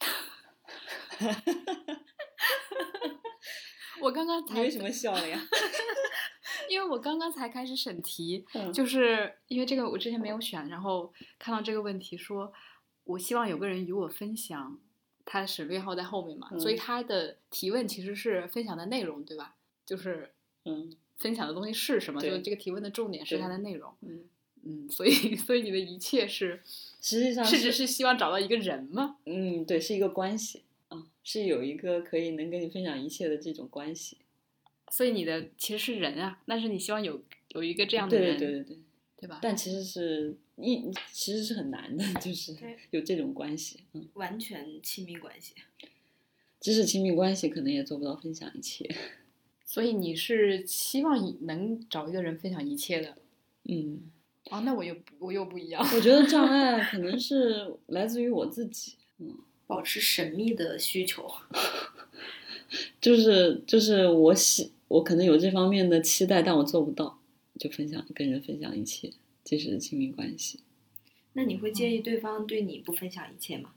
[4.02, 5.40] 我刚刚才为什么笑了呀？
[6.68, 12.52] 因为我刚刚才开始审题，嗯就是因为这个我之前没有选，然后看到这个问题说，
[13.04, 14.78] 我希望有个人与我分享，
[15.24, 19.56] 他的省略号在后面嘛，所以嗯他的提问其实是分享的内容，对吧？
[19.84, 20.30] 就是
[20.64, 22.20] 嗯分享的东西是什么？
[22.20, 23.92] 就对是这个提问的重点是它的内容。
[24.00, 24.24] 嗯，
[24.62, 29.16] 嗯，所以所以你的一切是实际上是只是希望找到一个人吗？
[29.26, 34.18] 嗯，对，是一个关系啊，是有一个可以能跟你分享一切的这种关系。
[34.90, 38.78] 所以你的其实是人啊，但是你希望有有一个这样的对人，对对对对，
[39.22, 39.38] 对吧？
[39.40, 42.56] 但其实是一其实是很难的， 就是
[42.90, 43.80] 有这种关系。
[43.92, 45.54] 嗯，完全亲密关系。
[46.60, 48.88] 即使亲密关系，可能也做不到分享一切。
[49.64, 53.16] 所以你是希望以能找一个人分享一切的
[53.64, 54.10] 嗯，
[54.50, 55.82] 啊，那我又不我又不一样。
[55.94, 58.96] 我觉得障碍 可能是来自于我自己。
[59.18, 61.26] 嗯保持神秘的需求，
[63.00, 67.18] 就是就是我喜我可能有这方面的期待，但我做不到，
[67.58, 69.10] 就分享跟人分享一切，
[69.44, 70.60] 即使是亲密关系，
[71.32, 73.74] 那你会介意对方对你不分享一切吗？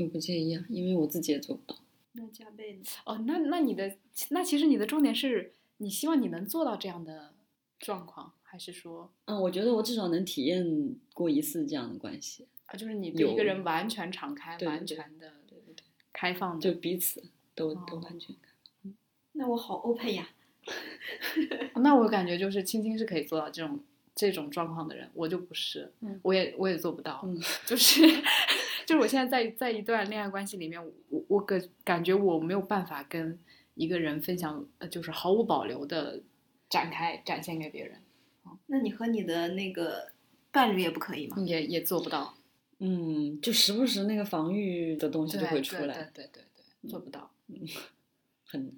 [0.00, 1.78] 我不介意啊，因为我自己也做不到。
[2.12, 2.82] 那加倍呢？
[3.04, 3.96] 哦，那那你的
[4.30, 7.34] 那其实你的重点是你希望你能做到这样的
[7.78, 17.22] 状况，还是说嗯，我觉得我至少能体验过一次这样的关系，啊，就是你对一个人完全敞开、完对对全的对对对，开放的，就彼此
[17.54, 18.90] 都都哦完全开。
[19.32, 20.30] 那我好 open 呀。
[21.76, 23.80] 那我感觉就是青青是可以做到这种
[24.18, 28.02] 这种状况的人，我就不是，嗯我也我也做不到，嗯就是
[28.84, 33.38] 就是我现在在在一段恋爱关系里面，我我感感觉我没有办法跟
[33.74, 36.20] 一个人分享，呃，就是毫无保留的
[36.68, 38.02] 展开展现给别人，
[38.66, 40.10] 那你和你的那个
[40.50, 41.36] 伴侣也不可以吗？
[41.46, 42.34] 也也做不到，
[42.80, 46.42] 嗯，就时不时那个防御的东西就会出对来，对对对
[46.82, 47.60] 对，做不到，嗯
[48.44, 48.74] 很难。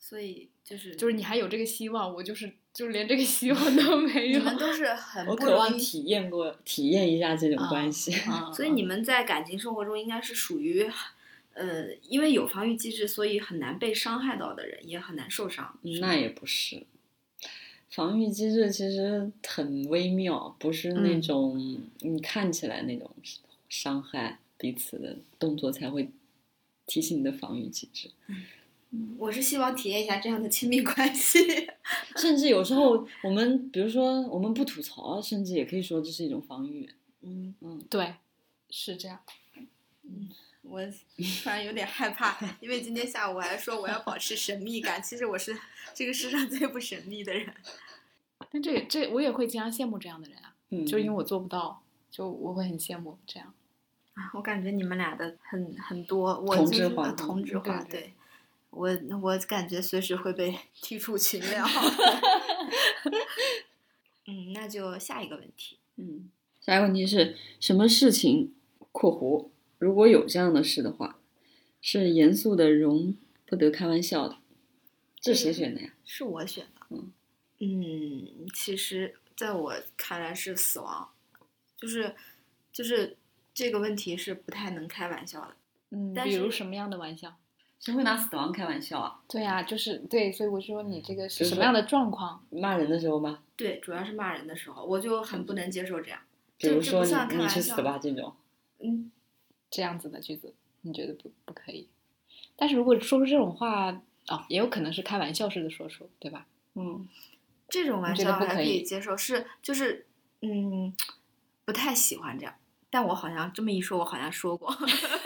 [0.00, 8.12] 所以就是就是你还有这个希望，我就是就是连这个希望都没有，你们都是很我渴望体验过，体验一下这种啊关系。
[8.30, 10.90] 啊 所以你们在感情生活中应该是属于，
[11.52, 15.78] 呃，因为有防御机制，所以很难被伤害到的人，也很难受伤。
[16.00, 16.82] 那也不是，
[17.90, 23.10] 防御机制其实很微妙，不是那嗯种你看起来那种
[23.68, 26.10] 伤害彼此的动作才会
[26.86, 28.10] 提醒你的防御机制。
[29.18, 31.38] 我是希望体验一下这样的亲密关系。
[32.16, 36.88] 甚至有时候我们，比如说我们不吐槽，甚至也可以说这是一种防御。
[37.22, 38.14] 嗯嗯，对，
[38.70, 39.18] 是这样。
[40.02, 40.28] 嗯
[40.62, 45.54] 我突然有点害怕，因为今天下午我还说我要保持神秘感，其实我是
[45.92, 47.52] 这个世上最不神秘的人。
[48.50, 53.52] 但这这我也会经常羡慕这样的人啊，嗯，就因为我做不到，就我会很羡慕这样。
[54.14, 58.13] 啊我感觉你们俩的很很多，我就是同质化呃同质化，对对对
[58.74, 58.90] 我
[59.22, 61.64] 我感觉随时会被 踢出群聊。
[64.26, 65.78] 嗯，那就下一个问题。
[65.96, 68.54] 嗯，下一个问题是什么事情
[68.90, 69.48] （括弧
[69.78, 71.18] 如果有这样的事的话）
[71.80, 73.14] 是严肃的，容
[73.46, 74.38] 不得开玩笑的？
[75.20, 75.92] 这谁选的呀？
[76.04, 76.86] 是我选的。
[76.90, 77.12] 嗯
[77.60, 81.08] 嗯，其实在我看来是死亡，
[81.76, 82.14] 就是
[82.72, 83.16] 就是
[83.54, 85.54] 这个问题是不太能开玩笑的。
[85.90, 87.36] 嗯，但是比如什么样的玩笑？
[87.84, 89.20] 谁会拿死亡开玩笑啊？
[89.28, 92.42] 对呀、就是对，所以我说你这个是是什么样的状况？
[92.48, 93.40] 骂人的时候吗？
[93.56, 96.18] 对，主要是骂人的时候，我就很不能接受这样。
[96.56, 98.34] 比如说这这不算开你你玩笑去死吧这种。
[98.78, 99.12] 嗯，
[99.70, 101.86] 这样子的句子，你觉得不不可以？
[102.56, 103.90] 但是如果说出这种话，
[104.28, 106.46] 哦，也有可能是开玩笑式的说出，对吧？
[106.76, 107.06] 嗯，
[107.68, 110.06] 这种玩笑还可以以接受，是就是
[110.40, 110.94] 嗯，
[111.66, 112.54] 不太喜欢这样。
[112.88, 114.72] 但我好像这么一说，我好像说过，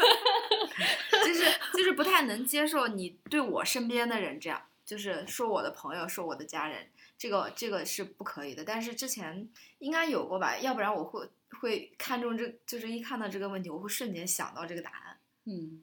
[1.39, 6.86] 就是就是不太能接受你对我身边的人这样，就是说我的朋友，说我的家人，
[7.16, 8.64] 这个这个是不可以的。
[8.64, 11.28] 但是之前应该有过吧，要不然我会
[11.61, 15.18] 会看中这，就是一看到这个问题，我会瞬间想到这个答案。
[15.45, 15.82] 嗯，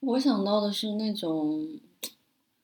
[0.00, 1.80] 我想到的是那种，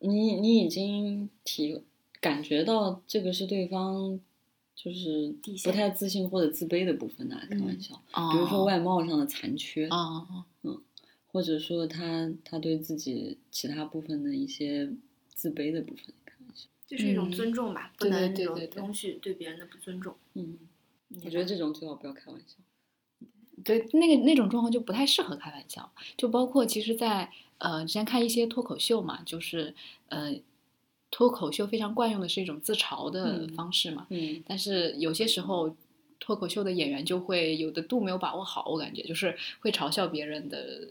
[0.01, 1.83] 你你已经体
[2.21, 4.21] 感觉到这个是对方
[4.75, 5.35] 就是
[5.65, 10.45] 不太自信或者自卑的部分拿来开玩嗯笑，哦比如说外貌上的残缺，哦，
[11.31, 14.91] 或者说他他对自己其他部分的一些
[15.35, 16.67] 自卑的部分开玩笑。
[16.87, 20.15] 就是一种嗯尊重吧，不能有对对对容许对别人的不尊重。
[20.35, 20.59] 嗯，
[21.25, 22.57] 我觉得这种最好不要开玩笑。
[23.65, 29.75] 对，那个那种状况就不太适合开玩笑，就包括其实在，呃之前看一些脱口秀嘛，就是
[30.09, 30.35] 呃
[31.11, 35.77] 脱口秀非常惯用的是一种自嘲的嗯方式嘛，嗯但是有些时候
[36.21, 40.89] 脱口秀的演员就会有的度没有把握好，我感觉就是会嘲笑别人的，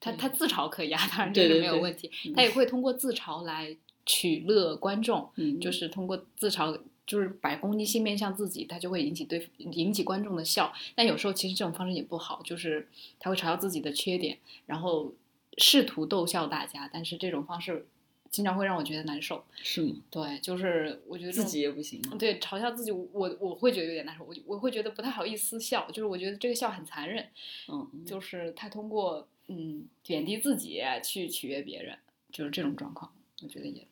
[0.00, 2.32] 他他自嘲可以啊，当然这个没有问题，嗯。
[2.34, 10.72] 他也会通过自嘲来取乐观众，嗯，就是通过自嘲，就是把攻击性面向自己，他就会引起对引起观众的笑。
[10.94, 12.88] 但有时候其实这种方式也不好，就是
[13.18, 15.12] 他会嘲笑自己的缺点，然后
[15.58, 17.86] 试图逗笑大家，但是这种方式
[18.32, 19.44] 经常会让我觉得难受。
[19.62, 19.94] 是吗？
[20.10, 22.16] 对，就是我觉得自己也不行吗？
[22.18, 27.24] 对嘲笑自己，我我会觉得有点难受，我我会觉得不太好意思笑，就是我觉得这个笑很残忍，
[27.68, 31.96] 嗯，嗯就是他通过嗯贬低自己去取悦别人，
[32.32, 33.12] 就是这种状况，
[33.42, 33.86] 我觉得也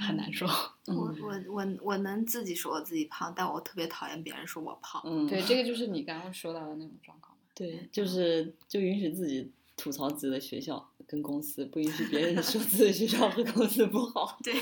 [0.00, 0.46] 很难受。
[0.46, 0.52] 我
[0.86, 5.00] 嗯我我我能自己说我自己胖，但我特别讨厌别人说我胖。
[5.04, 7.42] 嗯，对，这个就是你刚刚说到的那种状况嘛。
[7.54, 9.50] 对，就是就允许自己
[9.80, 14.38] 吐槽自己的学校跟公司，不允许别人 说自己的学校和公司不好。
[14.44, 14.52] 对，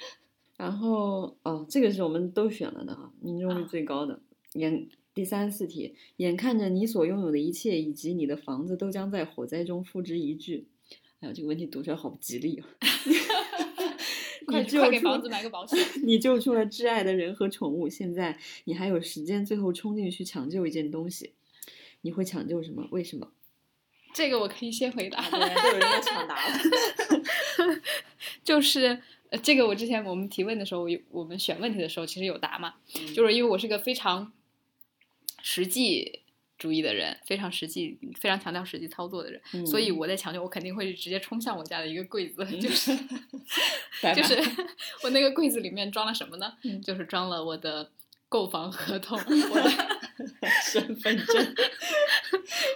[0.58, 4.20] 然后哦，这个是我们都选了的哈，命中率啊最高的。
[4.52, 10.66] 眼第三四题，眼看着你所拥有的一切以及你的房子都将在火灾中付之一炬。
[11.20, 12.68] 哎呀，这个问题读出来好不吉利啊！
[14.46, 15.78] 快快给房子买个保险。
[16.04, 21.32] 你救出了挚爱的人和宠物，现在你还有时间，最后冲进去抢救一件东西，
[22.02, 22.86] 你会抢救什么？
[22.90, 23.32] 为什么？
[24.14, 26.58] 这个我可以先回答，对，都有人要抢答了。
[28.42, 29.00] 就是
[29.30, 32.74] 呃，这个我之前我们提问的时候，有我们选问题的时候其实有答嘛，
[33.14, 34.32] 就是因为我是个非常
[35.42, 36.22] 实际
[36.56, 42.96] 主义的人，非常实际，非常强调实际操作的人，嗯所以我在抢救，我肯定会直接冲向我家的一个柜子，就是
[44.16, 44.36] 就是
[45.02, 46.54] 我那个柜子里面装了什么呢？
[46.64, 47.92] 嗯就是装了我的
[48.28, 49.70] 购房合同， 我的
[50.64, 51.54] 身份证，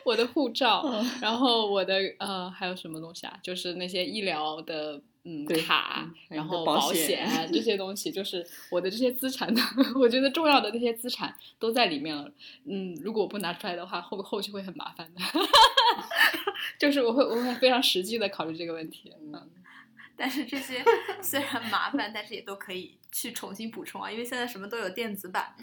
[0.04, 3.38] 我的护照，嗯然后我的呃还有什么东西啊？
[3.42, 9.60] 就是那些医疗的嗯卡然后保险险这些东西，就是我的这些资产的，
[9.98, 12.30] 我觉得重要的那些资产都在里面了。
[12.64, 15.20] 嗯，如果我不拿出来的话，后后续会很麻烦的。
[16.78, 19.12] 就是我会我会非常实际的考虑这个问题。
[19.32, 19.50] 嗯，
[20.16, 20.82] 但是这些
[21.20, 25.54] 虽然麻烦，但是也都可以去重新补充啊，因为现在什么都有电子版。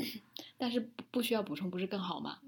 [0.58, 2.40] 但是不不需要补充，不是更好吗？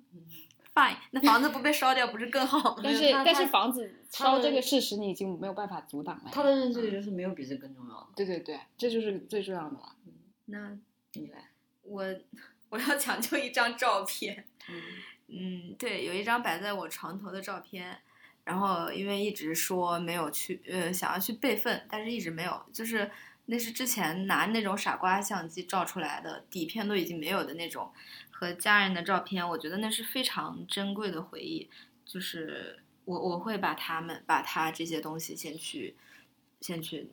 [0.73, 2.81] Fine，那房子不被烧掉不是更好吗？
[2.84, 6.31] 但是但是房子烧这个事实你已经没有办法阻挡了。
[6.31, 8.07] 他的认知里就是没有比这更重要的。
[8.15, 9.95] 对对对，这就是最重要的了。
[10.45, 10.77] 那
[11.14, 11.49] 你来，
[11.81, 12.06] 我
[12.69, 14.45] 我要抢救一张照片。
[14.69, 14.81] 嗯
[15.27, 17.98] 嗯，对，有一张摆在我床头的照片，
[18.43, 23.10] 然后因为一直说没有去，呃，想要去备份，但是一直没有，就是
[23.45, 27.91] 那是之前拿那种傻瓜相机照出来的，底片都已经没有的那种
[28.41, 31.69] 和家人的照片，我觉得那是非常珍贵的回忆，
[32.03, 35.95] 就是我我会把他们把他这些东西先去
[36.59, 37.07] 先去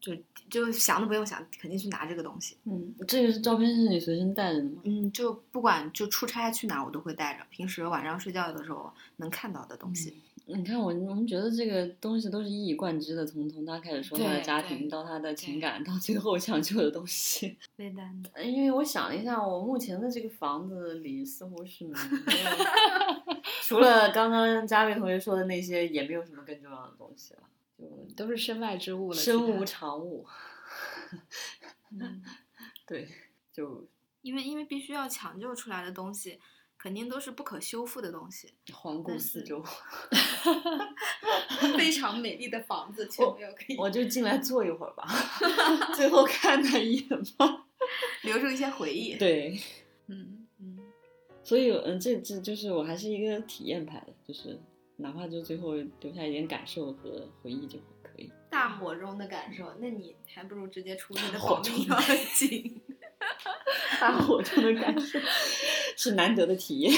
[0.00, 0.12] 就
[0.50, 2.56] 就想都不用想，肯定去拿这个东西。
[2.64, 4.82] 嗯，这个是照片是你随身带着的吗？
[4.84, 7.46] 嗯，就不管就出差去哪儿，我都会带着。
[7.50, 10.20] 平时晚上睡觉的时候能看到的东西。
[10.56, 17.58] 你看我，我们觉得这个东西都是一以贯之的，从从他开始说他的家庭，到他的情感，到最后抢救的东西。
[17.76, 27.40] 微单的，因为我想了一下，我目前的这个房子里似乎是没有， 除了刚刚嘉伟同学说的那些，也没有什么更重要的东西了，
[27.76, 29.16] 就都是身外之物了。
[29.16, 30.26] 身无长物。
[31.90, 32.22] 嗯，
[32.86, 33.06] 对，
[33.52, 33.86] 就
[34.22, 36.38] 因为因为必须要抢救出来的东西，
[36.78, 38.52] 肯定都是不可修复的东西。
[38.72, 39.62] 环顾四周，
[41.76, 45.04] 非常美丽的房子，却没有可以我就进来坐一会儿吧，
[45.94, 47.66] 最后看他一眼吧。
[48.22, 49.58] 留住一些回忆。，对，
[50.06, 50.78] 嗯嗯，
[51.42, 54.58] 所以嗯，这这就是我还是一个体验派的，就是
[54.96, 58.30] 哪怕就最后留下一点感受和回忆就可以。
[58.50, 62.00] 大火中的感受，那你还不如直接出你的火保命中要
[62.34, 62.80] 紧。
[64.00, 65.18] 大火中的感受
[65.98, 66.92] 是难得的体验。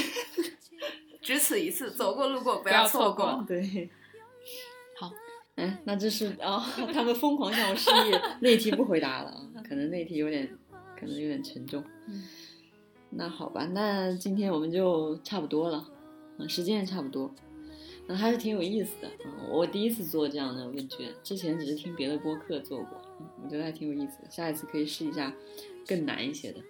[1.23, 3.89] 只此一次，走过路过不不要错错过对，
[4.99, 5.11] 好，
[5.57, 6.61] 哎，那这是啊、
[6.93, 10.47] 他们疯狂向我示意，那题不回答了啊，可能那题有点，
[10.99, 11.83] 可能有点沉重。
[12.09, 12.25] 嗯，
[13.11, 15.87] 那好吧，那今天我们就差不多了，
[16.39, 17.35] 嗯，时间也差不多，
[18.09, 19.09] 嗯，还是挺有意思的。
[19.25, 24.31] 嗯，我第一次做这样的问卷，之前只是听别的播客做过，嗯，我觉得还挺有意思的。
[24.31, 25.33] 下一次可以试一下
[25.87, 26.61] 更难一些的。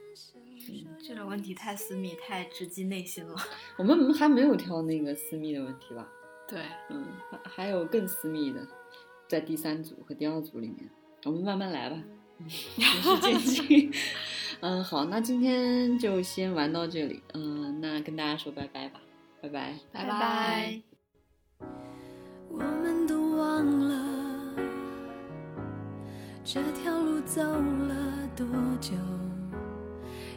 [0.99, 3.37] 这种问题太私密，太直击内心了。
[3.79, 6.09] 我们还没有挑那个私密的问题吧？
[6.49, 8.67] 对，嗯，还还有更私密的，
[9.29, 10.91] 在第三组和第二组里面，
[11.25, 11.97] 我们慢慢来吧，
[12.49, 12.73] 循
[13.03, 13.93] 序渐进。
[14.61, 17.23] 嗯，好，那今天就先玩到这里。
[17.35, 19.01] 嗯，那跟大家说拜拜吧，
[19.41, 19.75] 拜拜。
[19.93, 20.83] 拜拜。
[22.51, 24.55] 我们都忘了
[26.45, 28.45] 这条路走了多
[28.81, 28.93] 久，